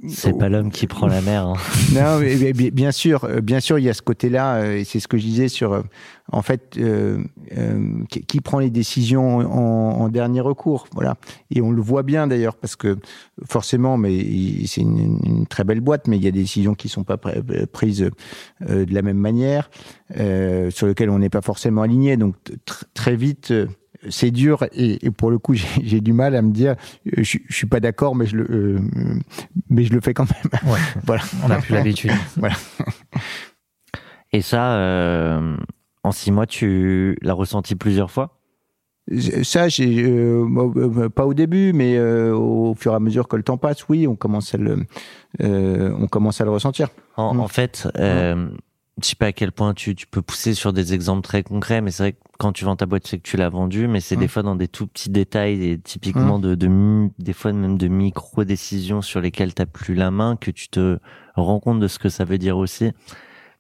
[0.09, 1.47] C'est pas l'homme qui prend la mer.
[1.47, 1.55] hein.
[1.95, 4.99] Non, mais- bien sûr, euh, bien sûr, il y a ce côté-là, euh, et c'est
[5.01, 5.83] ce que je disais sur, euh,
[6.33, 7.23] en fait, euh,
[7.59, 11.17] euh, qui, prend les décisions en, en dernier recours, voilà.
[11.51, 12.97] Et on le voit bien d'ailleurs, parce que
[13.47, 14.25] forcément, mais
[14.67, 17.17] c'est une, une très belle boîte, mais il y a des décisions qui sont pas
[17.17, 18.09] pr- prises
[18.69, 19.71] euh, de la même manière,
[20.71, 22.17] sur lesquelles on n'est pas forcément aligné.
[22.17, 22.37] Donc
[22.67, 23.53] tr- très vite.
[24.09, 26.77] C'est dur et, et pour le coup j'ai du mal à me dire
[27.07, 28.79] euh, je, je suis pas d'accord mais je le euh,
[29.69, 30.79] mais je le fais quand même Ouais.
[31.05, 32.13] voilà On n'a plus l'habitude.
[34.33, 35.57] Et ça, euh,
[36.05, 38.37] en six mois, tu l'as ressenti plusieurs fois?
[39.43, 43.43] Ça, j'ai euh, pas au début, mais euh, au fur et à mesure que le
[43.43, 44.85] temps passe, oui, on commence à le,
[45.43, 46.91] euh, on commence à le ressentir.
[47.17, 47.41] En, Mm.
[47.41, 48.49] en fait, euh,
[49.03, 51.81] je sais pas à quel point tu, tu peux pousser sur des exemples très concrets,
[51.81, 54.01] mais c'est vrai que quand tu vends ta boîte, c'est que tu l'as vendue, mais
[54.01, 54.21] c'est Mm.
[54.21, 57.89] des fois dans des tout petits détails, et typiquement de, de des fois même de
[57.89, 60.99] micro décisions sur lesquelles t'as plus la main, que tu te
[61.35, 62.91] rends compte de ce que ça veut dire aussi.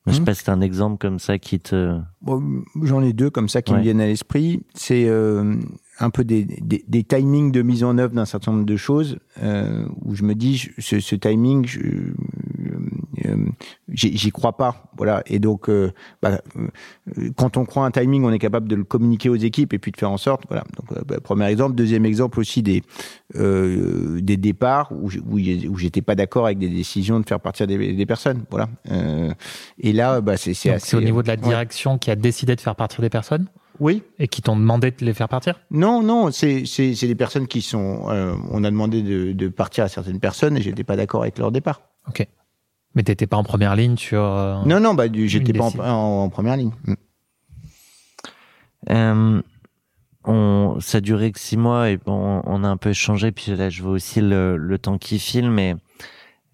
[0.06, 0.24] Je sais Mm.
[0.24, 1.98] pas si un exemple comme ça qui te.
[2.22, 2.42] Bon,
[2.82, 4.62] J'en ai deux comme ça qui me viennent à l'esprit.
[4.74, 5.56] C'est euh,
[5.98, 9.18] un peu des, des, des timings de mise en œuvre d'un certain nombre de choses
[9.42, 11.80] euh, où je me dis je- ce, ce timing, je,
[13.88, 15.22] j'y j'y crois pas, voilà.
[15.26, 15.92] Et donc, euh,
[16.22, 19.72] bah, euh, quand on croit un timing, on est capable de le communiquer aux équipes
[19.72, 20.64] et puis de faire en sorte, voilà.
[20.76, 21.74] Donc, euh, bah, premier exemple.
[21.74, 22.82] Deuxième exemple aussi des
[23.36, 27.94] euh, des départs où où, j'étais pas d'accord avec des décisions de faire partir des,
[27.94, 28.68] des personnes, voilà.
[28.90, 29.32] Euh,
[29.78, 31.40] et là, bah, c'est c'est au niveau de la ouais.
[31.40, 33.46] direction qui a décidé de faire partir des personnes
[33.78, 34.02] Oui.
[34.18, 35.60] et qui t'ont demandé de les faire partir?
[35.70, 38.08] Non, non, c'est des personnes qui sont.
[38.10, 41.38] euh, on a demandé de, de partir à certaines personnes et j'étais pas d'accord avec
[41.38, 41.82] leur départ.
[42.08, 42.26] Ok.
[42.94, 44.22] Mais t'étais pas en première ligne sur.
[44.22, 45.84] euh, Non, non, bah j'étais pas en, décision.
[45.84, 46.72] en- en première ligne.
[46.86, 46.94] Mm.
[48.90, 49.42] Euh,
[50.24, 53.30] on, ça a duré que six mois et bon, on a un peu échangé.
[53.32, 55.76] Puis là, je vois aussi le, le temps qui file, mais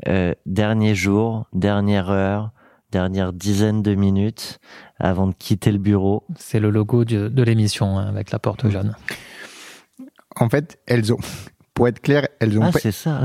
[0.08, 2.50] euh, dernier jour, dernière heure,
[2.92, 4.58] dernière dizaine de minutes
[4.98, 6.24] avant de quitter le bureau.
[6.38, 8.94] C'est le logo de, de l'émission hein, avec la porte jaune.
[10.38, 11.18] En fait, elles ont.
[11.76, 13.20] Pour être clair, elles ont Ah, pas, c'est ça.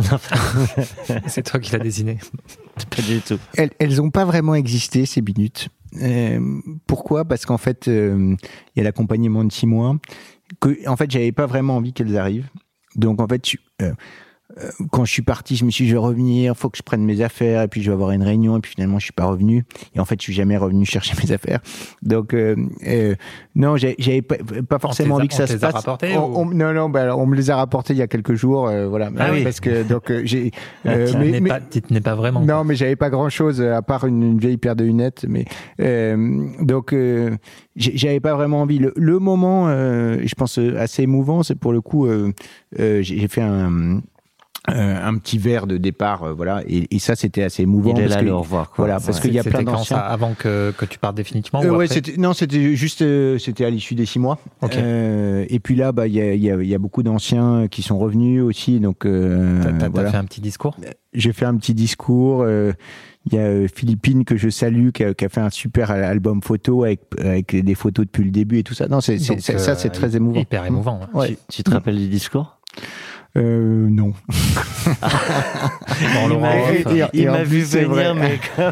[1.27, 2.17] C'est toi qui l'as dessiné.
[2.95, 3.39] pas du tout.
[3.55, 5.69] elles, elles ont pas vraiment existé ces minutes.
[6.01, 7.23] Euh, pourquoi?
[7.23, 8.35] Parce qu'en fait, euh,
[8.75, 9.95] il y a l'accompagnement de six mois.
[10.59, 12.49] Que, en fait, j'avais pas vraiment envie qu'elles arrivent.
[12.97, 13.41] Donc en fait,
[13.81, 13.93] euh, euh,
[14.91, 17.03] quand je suis parti, je me suis dit, je vais revenir, faut que je prenne
[17.03, 19.25] mes affaires, et puis je vais avoir une réunion, et puis finalement, je suis pas
[19.25, 19.63] revenu.
[19.95, 21.59] Et en fait, je suis jamais revenu chercher mes affaires.
[22.01, 22.55] Donc, euh,
[22.87, 23.15] euh,
[23.55, 24.35] non, j'avais pas,
[24.67, 25.85] pas forcément envie que a- ça se passe.
[26.15, 28.67] On- on- non, non, bah, on me les a rapportés il y a quelques jours,
[28.67, 29.09] euh, voilà.
[29.17, 29.43] Ah oui.
[29.43, 30.51] Parce que donc euh, j'ai.
[30.85, 32.41] euh, tu mais- n'es mais- pas, tenais pas vraiment.
[32.41, 35.25] non, mais j'avais pas grand chose à part une, une vieille paire de lunettes.
[35.27, 35.45] Mais
[35.79, 37.35] euh, donc euh,
[37.75, 38.79] j'avais pas vraiment envie.
[38.79, 42.31] Le, le moment, euh, je pense euh, assez émouvant, c'est pour le coup, euh,
[42.79, 44.01] euh, j'ai j'ai fait un
[44.71, 47.93] euh, un petit verre de départ, euh, voilà, et, et ça c'était assez émouvant.
[47.95, 48.69] Il est parce là, que- le au revoir.
[48.69, 48.85] Quoi.
[48.85, 49.97] Voilà, parce qu'il y a plein d'anciens.
[49.97, 53.37] avant que, que tu partes définitivement Euh, ou ouais, après c'était non, c'était juste, euh,
[53.37, 54.39] c'était à l'issue des six mois.
[54.61, 54.75] Ok.
[54.75, 57.03] Euh, et puis là, bah, il y a, il y, a, il y a beaucoup
[57.03, 60.11] d'anciens qui sont revenus aussi, donc euh, T'as- voilà.
[60.11, 60.75] fait un petit discours?
[61.13, 62.41] J'ai fait un petit discours.
[62.43, 62.71] euh,
[63.27, 66.03] Il y a Philippine que je salue, qui a, qui a fait un super al-
[66.03, 68.87] album photo avec, avec des photos depuis le début et tout ça.
[68.87, 70.39] Non, c'est, ça, c'est très émouvant.
[70.39, 71.01] Hyper émouvant.
[71.13, 71.19] ouais.
[71.19, 71.27] Ouais.
[71.49, 72.57] Tu, tu te rappelles du discours?
[73.37, 74.13] Euh, non.
[76.13, 76.27] Bon,
[77.13, 78.13] Il m'a vu venir, vrai.
[78.15, 78.39] mais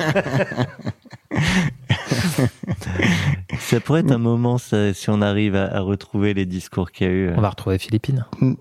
[3.60, 7.08] ça pourrait être un moment, ça, si on arrive à, à retrouver les discours qu'il
[7.08, 7.30] y a eu.
[7.36, 8.26] on va retrouver Philippine.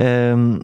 [0.00, 0.58] Euh,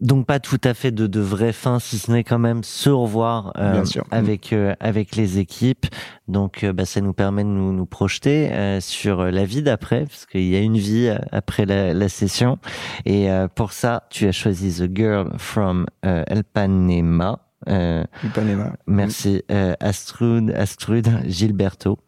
[0.00, 2.90] donc pas tout à fait de, de vraie fin, si ce n'est quand même se
[2.90, 4.04] revoir euh, sûr.
[4.10, 5.86] avec euh, avec les équipes.
[6.28, 10.04] Donc euh, bah, ça nous permet de nous, nous projeter euh, sur la vie d'après,
[10.04, 12.58] parce qu'il y a une vie euh, après la, la session.
[13.04, 17.40] Et euh, pour ça, tu as choisi The Girl from euh, Elpanema.
[17.68, 18.74] Euh, Ipanema.
[18.86, 21.98] Merci euh, Astrud, Astrud Gilberto.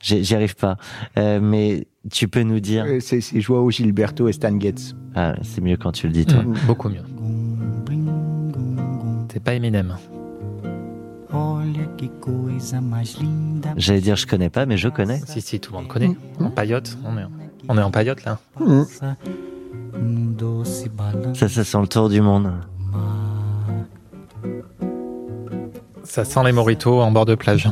[0.00, 0.76] J'y arrive pas,
[1.18, 2.84] Euh, mais tu peux nous dire.
[2.86, 4.94] Euh, C'est, Joao Gilberto et Stan Getz.
[5.14, 6.42] Ah, c'est mieux quand tu le dis toi.
[6.42, 7.02] Mm, beaucoup mieux.
[9.32, 9.96] C'est pas Eminem.
[13.76, 15.20] J'allais dire je connais pas, mais je connais.
[15.26, 16.16] Si, si, tout le monde connaît.
[16.40, 16.96] En paillote.
[17.04, 17.24] On est,
[17.68, 18.38] on est en paillote là.
[21.34, 22.52] Ça, ça sent le tour du monde.
[26.08, 27.68] Ça sent les moritos en bord de plage.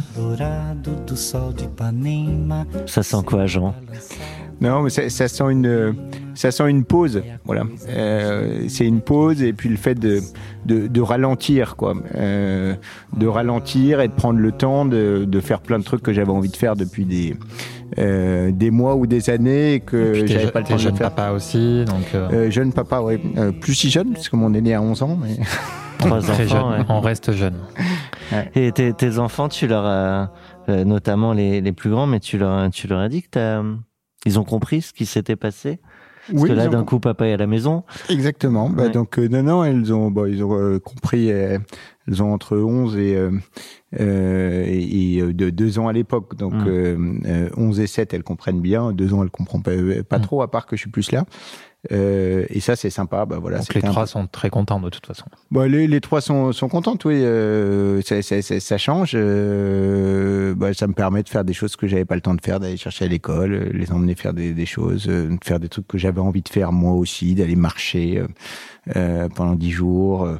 [2.87, 3.74] Ça sent quoi, Jean?
[4.61, 5.95] Non, mais ça, ça sent une,
[6.34, 7.22] ça sent une pause.
[7.45, 10.20] Voilà, Euh, c'est une pause et puis le fait de,
[10.64, 12.74] de, de ralentir, quoi, Euh,
[13.16, 16.30] de ralentir et de prendre le temps de, de faire plein de trucs que j'avais
[16.30, 17.37] envie de faire depuis des,
[17.99, 20.97] euh, des mois ou des années et que j'avais pas le temps de le jeune
[20.97, 21.11] faire.
[21.11, 23.18] papa aussi, donc euh, Euh, jeune papa, oui.
[23.37, 25.18] Euh, plus si jeune, parce que mon aîné a 11 ans.
[25.20, 25.37] Mais...
[25.99, 26.70] Trois très enfants.
[26.72, 26.80] jeune.
[26.80, 26.86] ouais.
[26.88, 27.59] On reste jeune.
[28.55, 30.32] Et tes, tes enfants, tu leur as,
[30.68, 33.62] euh, notamment les, les plus grands, mais tu leur, tu leur as dit que t'as,
[34.24, 35.78] ils ont compris ce qui s'était passé?
[36.28, 37.84] Parce Oui, que là, ont d'un coup, papa est à la maison.
[38.09, 38.68] Exactement.
[38.68, 38.90] Bah, Ouais.
[38.90, 41.30] donc euh, non, non, elles ont, bon, ils ont euh, compris.
[41.30, 41.59] euh,
[42.09, 43.30] elles ont entre 11 et euh,
[44.01, 46.34] euh, et, et, euh, de deux ans à l'époque.
[46.36, 46.64] Donc Mm.
[46.66, 48.92] euh, euh, 11 et 7, elles comprennent bien.
[48.92, 49.70] Deux ans, elles comprennent pas,
[50.09, 50.22] pas Mm.
[50.22, 51.24] trop, à part que je suis plus là.
[51.93, 53.26] Euh, et ça, c'est sympa.
[53.26, 53.59] Bah voilà.
[53.59, 55.24] donc les un trois peu- sont très contents de toute façon.
[55.51, 57.14] Bon, les, les trois sont, sont contentes, oui.
[57.22, 59.12] Euh, ça, ça, ça, ça change.
[59.14, 62.41] Euh, bah, ça me permet de faire des choses que j'avais pas le temps de
[62.41, 65.68] faire, d'aller chercher à l'école, les emmener faire des, des choses, euh, de faire des
[65.68, 68.26] trucs que j'avais envie de faire moi aussi, d'aller marcher euh,
[68.97, 70.24] euh, pendant dix jours.
[70.24, 70.37] euh,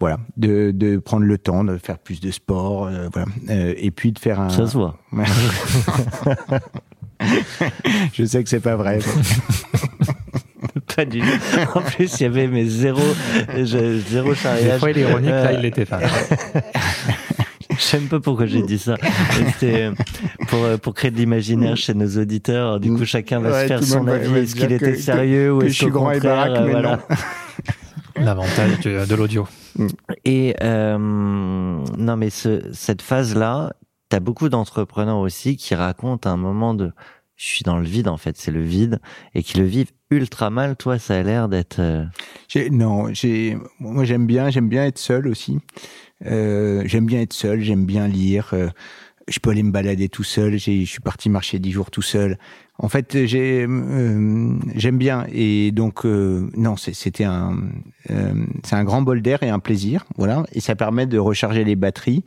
[0.00, 3.92] voilà, de, de prendre le temps de faire plus de sport, euh, voilà, Euh, et
[3.92, 4.48] puis de faire un.
[4.48, 4.98] Ça se voit.
[8.12, 8.98] Je sais que c'est pas vrai.
[10.96, 11.26] Pas du tout.
[11.74, 13.00] En plus, il y avait mes zéro,
[13.56, 14.78] je- zéro Des charriage.
[14.80, 16.00] fois il est ironique, là Euh, il l'était pas.
[17.70, 18.96] Je sais même pas pourquoi j'ai dit ça.
[19.30, 19.92] C'était euh,
[20.48, 22.78] pour, euh, pour créer de l'imaginaire chez nos auditeurs.
[22.78, 24.30] Du coup, chacun va Ouais, se faire son avis.
[24.40, 26.58] Est-ce qu'il que- était que- sérieux ou que est-ce je suis grand et contraire, baraque,
[26.58, 26.96] euh, mais voilà.
[26.96, 27.00] Mm.
[28.24, 29.48] L'avantage de l'audio.
[30.26, 33.72] Et euh, non, mais ce, cette phase-là,
[34.10, 36.92] t'as beaucoup d'entrepreneurs aussi qui racontent un moment de
[37.36, 39.00] je suis dans le vide en fait, c'est le vide
[39.34, 40.76] et qui le vivent ultra mal.
[40.76, 42.04] Toi, ça a l'air d'être euh,
[42.70, 43.08] non,
[43.80, 45.58] moi j'aime bien, j'aime bien être seul aussi.
[46.26, 48.50] Euh, j'aime bien être seul, j'aime bien lire.
[48.52, 48.68] euh,
[49.28, 50.58] je peux aller me balader tout seul.
[50.58, 52.38] Je suis parti marcher dix jours tout seul.
[52.78, 53.26] En fait, euh,
[54.74, 55.26] j'aime bien.
[55.30, 57.56] Et donc, euh, non, c'était un,
[58.10, 60.44] euh, c'est un grand bol d'air et un plaisir, voilà.
[60.52, 62.24] Et ça permet de recharger les batteries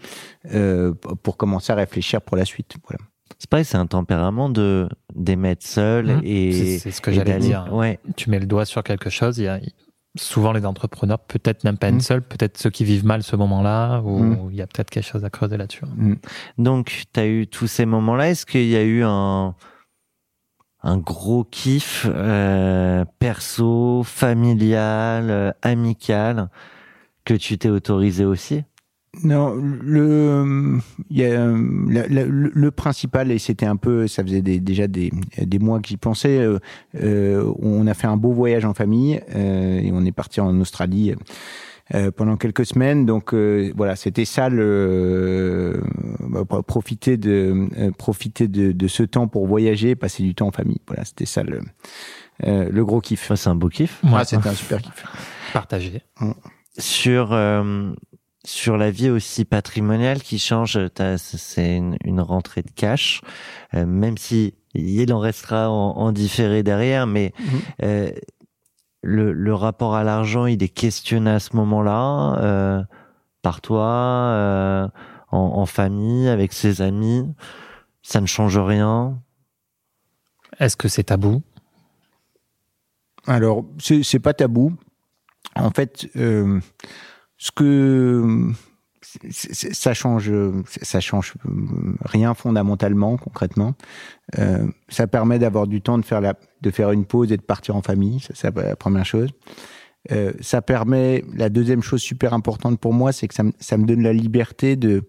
[0.54, 0.94] euh,
[1.24, 3.04] pour commencer à réfléchir pour la suite, voilà.
[3.40, 6.22] C'est pareil, c'est un tempérament de d'aimer être seul Mhm.
[6.24, 7.68] et C'est- ce que j'allais d'aller- dire.
[7.72, 9.60] Ouais, Tu mets le doigt sur quelque chose, il y a
[10.18, 12.02] souvent les entrepreneurs, peut-être même pas une Mm.
[12.02, 14.50] seule, peut-être ceux qui vivent mal ce moment-là, ou Mm.
[14.52, 15.82] il y a peut-être quelque chose à creuser là-dessus.
[16.58, 18.30] Donc, tu as eu tous ces moments-là.
[18.30, 19.56] Est-ce qu'il y a eu un,
[20.84, 26.50] un gros kiff euh, perso, familial, euh, amical
[27.26, 28.64] que tu t'es autorisé aussi?
[29.24, 34.08] Non, le, il y a, euh, la- la- le, le principal, et c'était un peu,
[34.08, 35.12] ça faisait des- déjà des,
[35.42, 36.60] des mois que j'y pensais, euh,
[37.02, 40.60] euh, on a fait un beau voyage en famille euh, et on est parti en
[40.60, 41.14] Australie
[41.94, 43.06] euh, pendant quelques semaines.
[43.06, 45.82] Donc euh, voilà, c'était ça, le,
[46.20, 50.48] bah, pour profiter, de, euh, profiter de, de ce temps pour voyager, passer du temps
[50.48, 50.82] en famille.
[50.88, 51.62] Voilà, c'était ça le,
[52.46, 53.30] euh, le gros kiff.
[53.30, 54.04] Ouais, C'est un beau kiff.
[54.04, 54.10] Ouais.
[54.16, 55.04] Ah, c'était un super kiff.
[55.54, 56.02] Partager.
[56.78, 57.94] Sur euh,
[58.46, 60.80] sur la vie aussi patrimoniale qui change,
[61.18, 63.22] c'est une, une rentrée de cash,
[63.74, 67.60] euh, même si il en restera en, en différé derrière, mais Mhm.
[67.84, 68.12] euh,
[69.02, 72.84] le, le rapport à l'argent, il est questionné à ce moment-là euh,
[73.42, 74.88] par toi, euh,
[75.32, 77.24] en, en famille, avec ses amis.
[78.02, 79.20] Ça ne change rien.
[80.60, 81.42] Est-ce que c'est tabou?
[83.28, 84.74] Alors, c'est c'est pas tabou.
[85.56, 86.60] En fait, euh,
[87.38, 88.52] ce que
[89.30, 90.32] ça change,
[90.66, 91.34] ça change
[92.04, 93.76] rien fondamentalement, concrètement.
[94.40, 97.42] Euh, ça permet d'avoir du temps de faire la, de faire une pause et de
[97.42, 98.20] partir en famille.
[98.20, 99.30] Ça, c'est la première chose.
[100.12, 101.24] Euh, ça permet.
[101.34, 104.76] La deuxième chose super importante pour moi, c'est que ça, ça me donne la liberté
[104.76, 105.04] de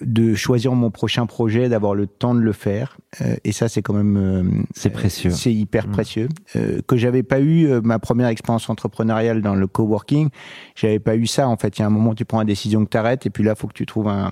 [0.00, 2.96] de choisir mon prochain projet, d'avoir le temps de le faire.
[3.20, 5.30] Euh, et ça, c'est quand même euh, C'est précieux.
[5.30, 5.90] c'est hyper Mm.
[5.90, 6.28] précieux.
[6.56, 10.28] Euh, que j'avais pas eu euh, ma première expérience entrepreneuriale dans le coworking,
[10.76, 11.48] j'avais pas eu ça.
[11.48, 13.30] En fait, il y a un moment, tu prends une décision que tu arrêtes, et
[13.30, 14.30] puis là, faut que tu trouves un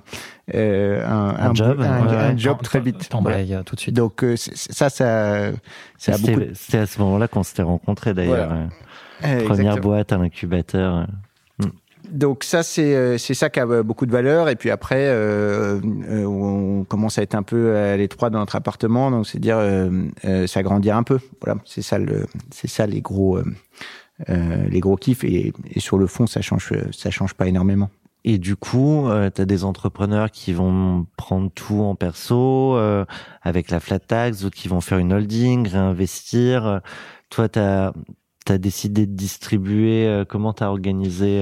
[0.55, 3.09] euh, un, Un job, un, ouais, un job très vite.
[3.09, 3.95] T'embrayes euh, tout de suite.
[3.95, 5.51] Donc euh, ça, ça,
[5.97, 6.27] ça a beaucoup.
[6.39, 8.47] C'était c'était à ce moment-là qu'on s'était rencontrés d'ailleurs.
[8.47, 8.67] Voilà.
[9.19, 9.75] Première exactement.
[9.81, 11.07] boîte à l'incubateur.
[12.11, 15.07] Donc ça c'est euh, c'est ça qui a euh, beaucoup de valeur et puis après
[15.07, 15.79] euh,
[16.09, 19.57] euh, on commence à être un peu à l'étroit dans notre appartement donc c'est dire
[19.57, 20.07] euh,
[20.47, 23.37] s'agrandir un peu voilà c'est ça le c'est ça les gros
[24.29, 27.89] euh, les gros kiffs et, et sur le fond ça change ça change pas énormément.
[28.29, 33.05] Et du coup, euh, tu as des entrepreneurs qui vont prendre tout en perso euh,
[33.41, 36.81] avec la flat tax, d'autres qui vont faire une holding, réinvestir.
[37.29, 37.93] Toi, tu as,
[38.57, 40.07] décidé de distribuer.
[40.07, 41.41] euh, comment tu as organisé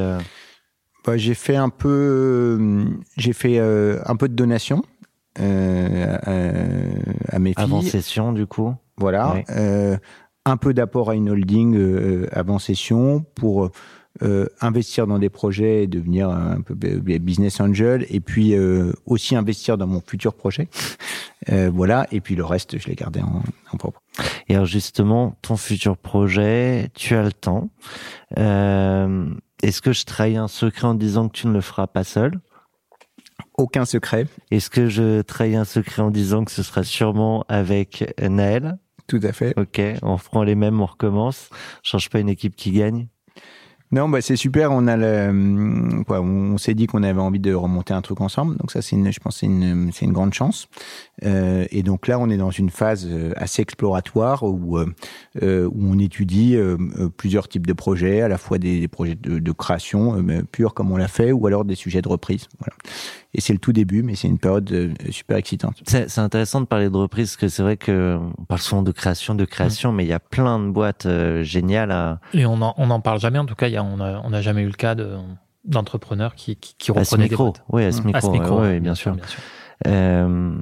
[1.06, 2.86] Bah, j'ai fait un peu euh,
[3.18, 4.84] j'ai fait euh, un peu de donation
[5.40, 6.94] euh, euh,
[7.30, 7.64] à mes filles.
[7.64, 9.36] avant session, du coup Voilà.
[10.48, 13.72] Un peu d'apport à une holding euh, avant session pour
[14.24, 19.36] euh, investir dans des projets et devenir un peu business angel, et puis euh, aussi
[19.36, 20.68] investir dans mon futur projet.
[21.52, 24.02] Euh, voilà, et puis le reste, je l'ai gardé en, en propre.
[24.48, 27.70] Et alors justement, ton futur projet, tu as le temps.
[29.64, 32.40] Est-ce que je trahis un secret en disant que tu ne le feras pas seul?
[33.58, 38.14] Aucun secret, Est-ce que je trahis un secret en disant que ce sera sûrement avec
[38.22, 38.78] Naël?
[39.08, 39.54] Tout à fait.
[39.58, 41.50] Ok, on reprend les mêmes, on recommence.
[41.84, 43.08] Change pas une équipe qui gagne.
[43.96, 44.74] Non, bah c'est super.
[44.74, 48.20] On a le, hum, quoi, on s'est dit qu'on avait envie de remonter un truc
[48.20, 48.58] ensemble.
[48.58, 50.68] Donc ça, c'est une, je pense, c'est une, c'est une grande chance.
[51.24, 54.94] Euh, et donc là, on est dans une phase euh, assez exploratoire où, euh,
[55.42, 56.76] euh, où on étudie euh,
[57.16, 60.22] plusieurs types de projets, à la fois des, projets de, création
[60.52, 62.50] pure comme on l'a fait, ou alors des sujets de reprise.
[62.60, 62.76] Voilà.
[63.38, 65.76] Et c'est le tout début, mais c'est une période euh, super excitante.
[65.86, 68.82] C'est c'est intéressant de parler de reprise parce que c'est vrai que on parle souvent
[68.82, 72.46] de création, de création, mais il y a plein de boîtes euh, géniales à, Et
[72.46, 73.38] on en, on en parle jamais.
[73.38, 75.18] En tout cas, il y a, on n'a on a jamais eu le cas de-
[75.66, 77.44] d'entrepreneurs qui, qui, qui à ce reprenaient des micro.
[77.52, 77.64] boîtes.
[77.70, 78.06] Oui, à ce Mmh.
[78.06, 78.18] micro.
[78.18, 79.14] À ce micro, ouais, ouais, ouais, bien sûr.
[79.16, 79.40] bien sûr.
[79.88, 80.56] Euh,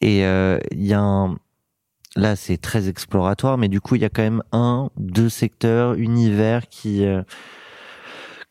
[0.00, 1.36] et euh, il y a un,
[2.14, 5.94] là c'est très exploratoire, mais du coup il y a quand même un, deux secteurs,
[5.94, 7.22] univers qui euh,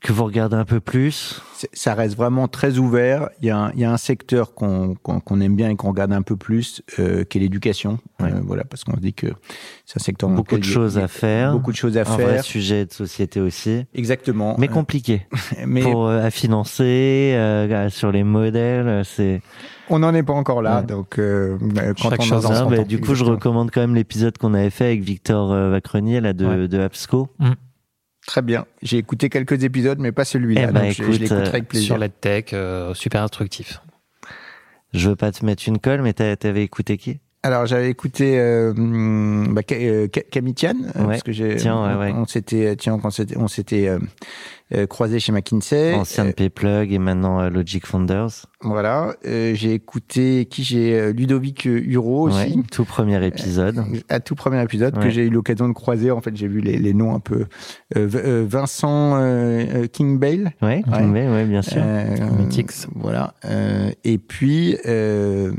[0.06, 1.42] que vous regardez un peu plus?
[1.74, 3.30] Ça reste vraiment très ouvert.
[3.42, 4.96] Il y a un, il y a un secteur qu'on
[5.42, 7.98] aime bien et qu'on regarde un peu plus, euh, qui est l'éducation.
[8.22, 8.32] Ouais.
[8.32, 9.28] Euh, voilà, parce qu'on se dit que
[9.86, 11.54] c'est un secteur Beaucoup de choses à faire.
[11.54, 14.56] Beaucoup de choses à un vrai sujet de société aussi, Exactement.
[14.60, 15.26] mais compliqué
[15.66, 19.04] mais pour euh, à financer euh, sur les modèles.
[19.06, 19.42] C'est
[19.90, 20.82] on n'en est pas encore là.
[20.82, 20.86] Ouais.
[20.86, 21.58] Donc, euh,
[22.02, 24.54] quand Chaque on chose en Ah, bah, du coup, je recommande quand même l'épisode qu'on
[24.54, 26.68] avait fait avec Victor Vacrenier là de, Ouais.
[26.68, 27.30] de Absco.
[28.26, 28.66] Très bien.
[28.82, 30.68] J'ai écouté quelques épisodes, mais pas celui-là.
[30.70, 31.88] Eh ben, donc je- je écoute, l'écouterai euh, avec plaisir.
[31.88, 33.82] Sur l'EdTech, euh, super instructif.
[34.94, 37.20] Je veux pas te mettre une colle, mais t'avais écouté qui?
[37.46, 38.74] Alors j'avais écouté euh,
[39.50, 41.08] bah, euh, Ka- Camille Tian, euh, Ouais.
[41.10, 42.14] parce que j'ai, Tiens, ouais, on, ouais.
[42.18, 44.00] on s'était, tiens, on s'était, on s'était euh,
[44.74, 45.94] euh, croisé chez McKinsey.
[45.94, 48.48] Ancien Euh, Payplug et maintenant euh, Logic Founders.
[48.62, 49.14] voilà.
[49.28, 52.64] Euh, j'ai écouté qui j'ai euh, Ludovic euh, Huro aussi.
[52.72, 53.80] Tout premier épisode.
[54.10, 56.10] À tout premier épisode que j'ai eu l'occasion de croiser.
[56.10, 57.46] En fait, j'ai vu les, les noms un peu.
[57.96, 60.52] Euh, euh, Vincent euh, euh, King Bale.
[60.64, 61.06] Ouais, Ouais.
[61.06, 61.84] ouais, ouais, bien sûr.
[61.86, 62.88] Euh, Mythics.
[62.96, 63.36] Voilà.
[63.46, 65.52] Euh, et puis euh,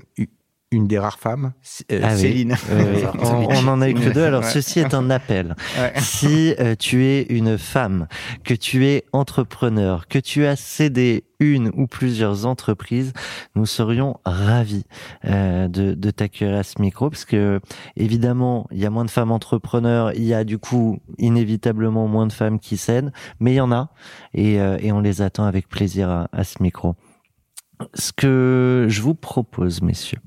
[0.73, 1.53] une des rares femmes,
[1.93, 2.21] euh, Ah oui.
[2.21, 2.57] Céline.
[3.21, 4.25] On, on en a eu que deux.
[4.25, 4.51] Alors Ouais.
[4.51, 5.55] ceci est un appel.
[5.79, 5.93] Ouais.
[6.01, 8.09] Si euh, tu es une femme,
[8.45, 13.12] que tu es entrepreneur, que tu as cédé une ou plusieurs entreprises,
[13.55, 14.85] nous serions ravis
[15.27, 17.61] euh, de, de t'accueillir à ce micro parce que
[17.97, 22.27] évidemment il y a moins de femmes entrepreneurs, il y a du coup inévitablement moins
[22.27, 23.91] de femmes qui cèdent, mais il y en a
[24.35, 26.95] et, euh, et on les attend avec plaisir à, à ce micro.
[27.95, 30.20] Ce que je vous propose, messieurs,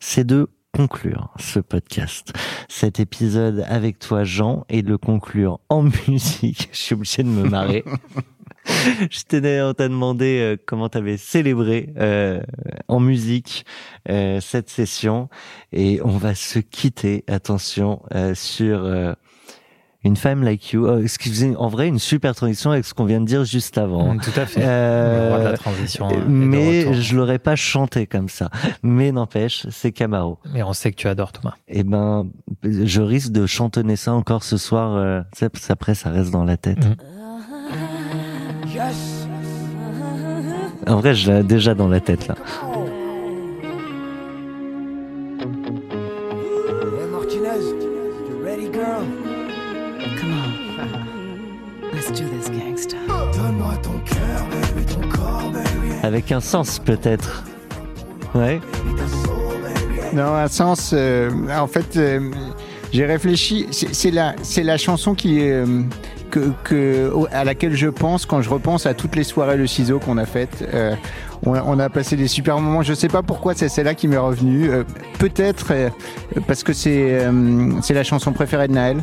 [0.00, 2.32] c'est de conclure ce podcast,
[2.68, 6.68] cet épisode avec toi, Jean, et de le conclure en musique.
[6.72, 7.84] Je suis obligé de me marrer.
[9.10, 12.42] Je t'ai on t'a demandé euh, comment t'avais célébré euh,
[12.88, 13.64] en musique
[14.08, 15.28] euh, cette session
[15.72, 17.24] et on va se quitter.
[17.28, 19.12] Attention euh, sur euh,
[20.06, 20.86] une femme like you.
[20.88, 24.14] Oh, excusez, en vrai une super transition avec ce qu'on vient de dire juste avant.
[24.14, 24.60] Mm, Tout à fait.
[24.64, 26.08] Euh, Le roi de la transition.
[26.08, 28.50] de mais je l'aurais pas chanté comme ça.
[28.82, 30.38] Mais n'empêche, c'est Camaro.
[30.52, 31.54] Mais on sait que tu adores Thomas.
[31.68, 32.26] Eh ben,
[32.62, 34.94] je risque de chantonner ça encore ce soir.
[34.96, 36.84] Euh, tu sais, parce qu'après, ça reste dans la tête.
[36.84, 36.96] Mhm.
[40.88, 42.34] En vrai, je l'ai déjà dans la tête là.
[56.26, 57.44] Avec un sens peut-être.
[58.34, 58.60] Ouais.
[60.12, 60.90] Non, un sens.
[60.92, 62.18] euh, en fait, euh,
[62.92, 63.68] j'ai réfléchi.
[63.70, 65.82] C'est la, c'est la chanson qui euh,
[66.64, 70.18] que, à laquelle je pense quand je repense à toutes les soirées le ciseau qu'on
[70.18, 70.68] a faites.
[70.74, 70.96] Euh,
[71.44, 72.82] on, a- on a passé des super moments.
[72.82, 74.68] Je sais pas pourquoi c'est celle-là qui m'est revenue.
[74.68, 74.82] Euh,
[75.20, 75.90] Peut-être euh,
[76.48, 78.96] parce que c'est euh, c'est la chanson préférée de Naël.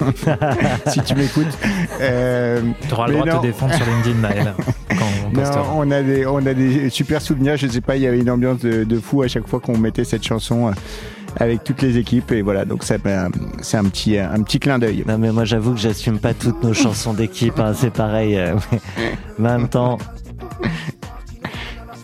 [0.88, 1.56] si tu m'écoutes.
[2.00, 4.54] Euh, Tu auras le droit de te défendre sur LinkedIn, Maël.
[5.40, 5.74] On non, postera.
[5.76, 7.56] on a des on a des super souvenirs.
[7.56, 9.78] Je sais pas, il y avait une ambiance de, de fou à chaque fois qu'on
[9.78, 10.72] mettait cette chanson euh,
[11.36, 12.64] avec toutes les équipes et voilà.
[12.64, 13.30] Donc ben,
[13.62, 15.04] c'est un petit un petit clin d'œil.
[15.06, 17.58] Non, mais moi, j'avoue que j'assume pas toutes nos chansons d'équipe.
[17.58, 18.36] hein, c'est pareil.
[18.38, 18.54] euh,
[19.38, 19.98] mais en même temps,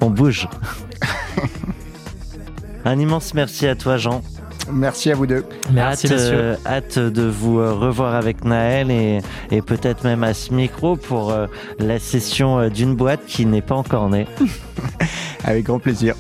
[0.01, 0.49] on bouge.
[2.85, 4.23] Un immense merci à toi, Jean.
[4.73, 5.45] Merci à vous deux.
[5.73, 6.35] Merci, hâte, messieurs.
[6.35, 10.97] euh, hâte de vous euh, revoir avec Naël et, et peut-être même à ce micro
[10.97, 11.47] pour euh,
[11.79, 14.27] la session euh, d'une boîte qui n'est pas encore née.
[15.45, 16.15] Avec grand plaisir.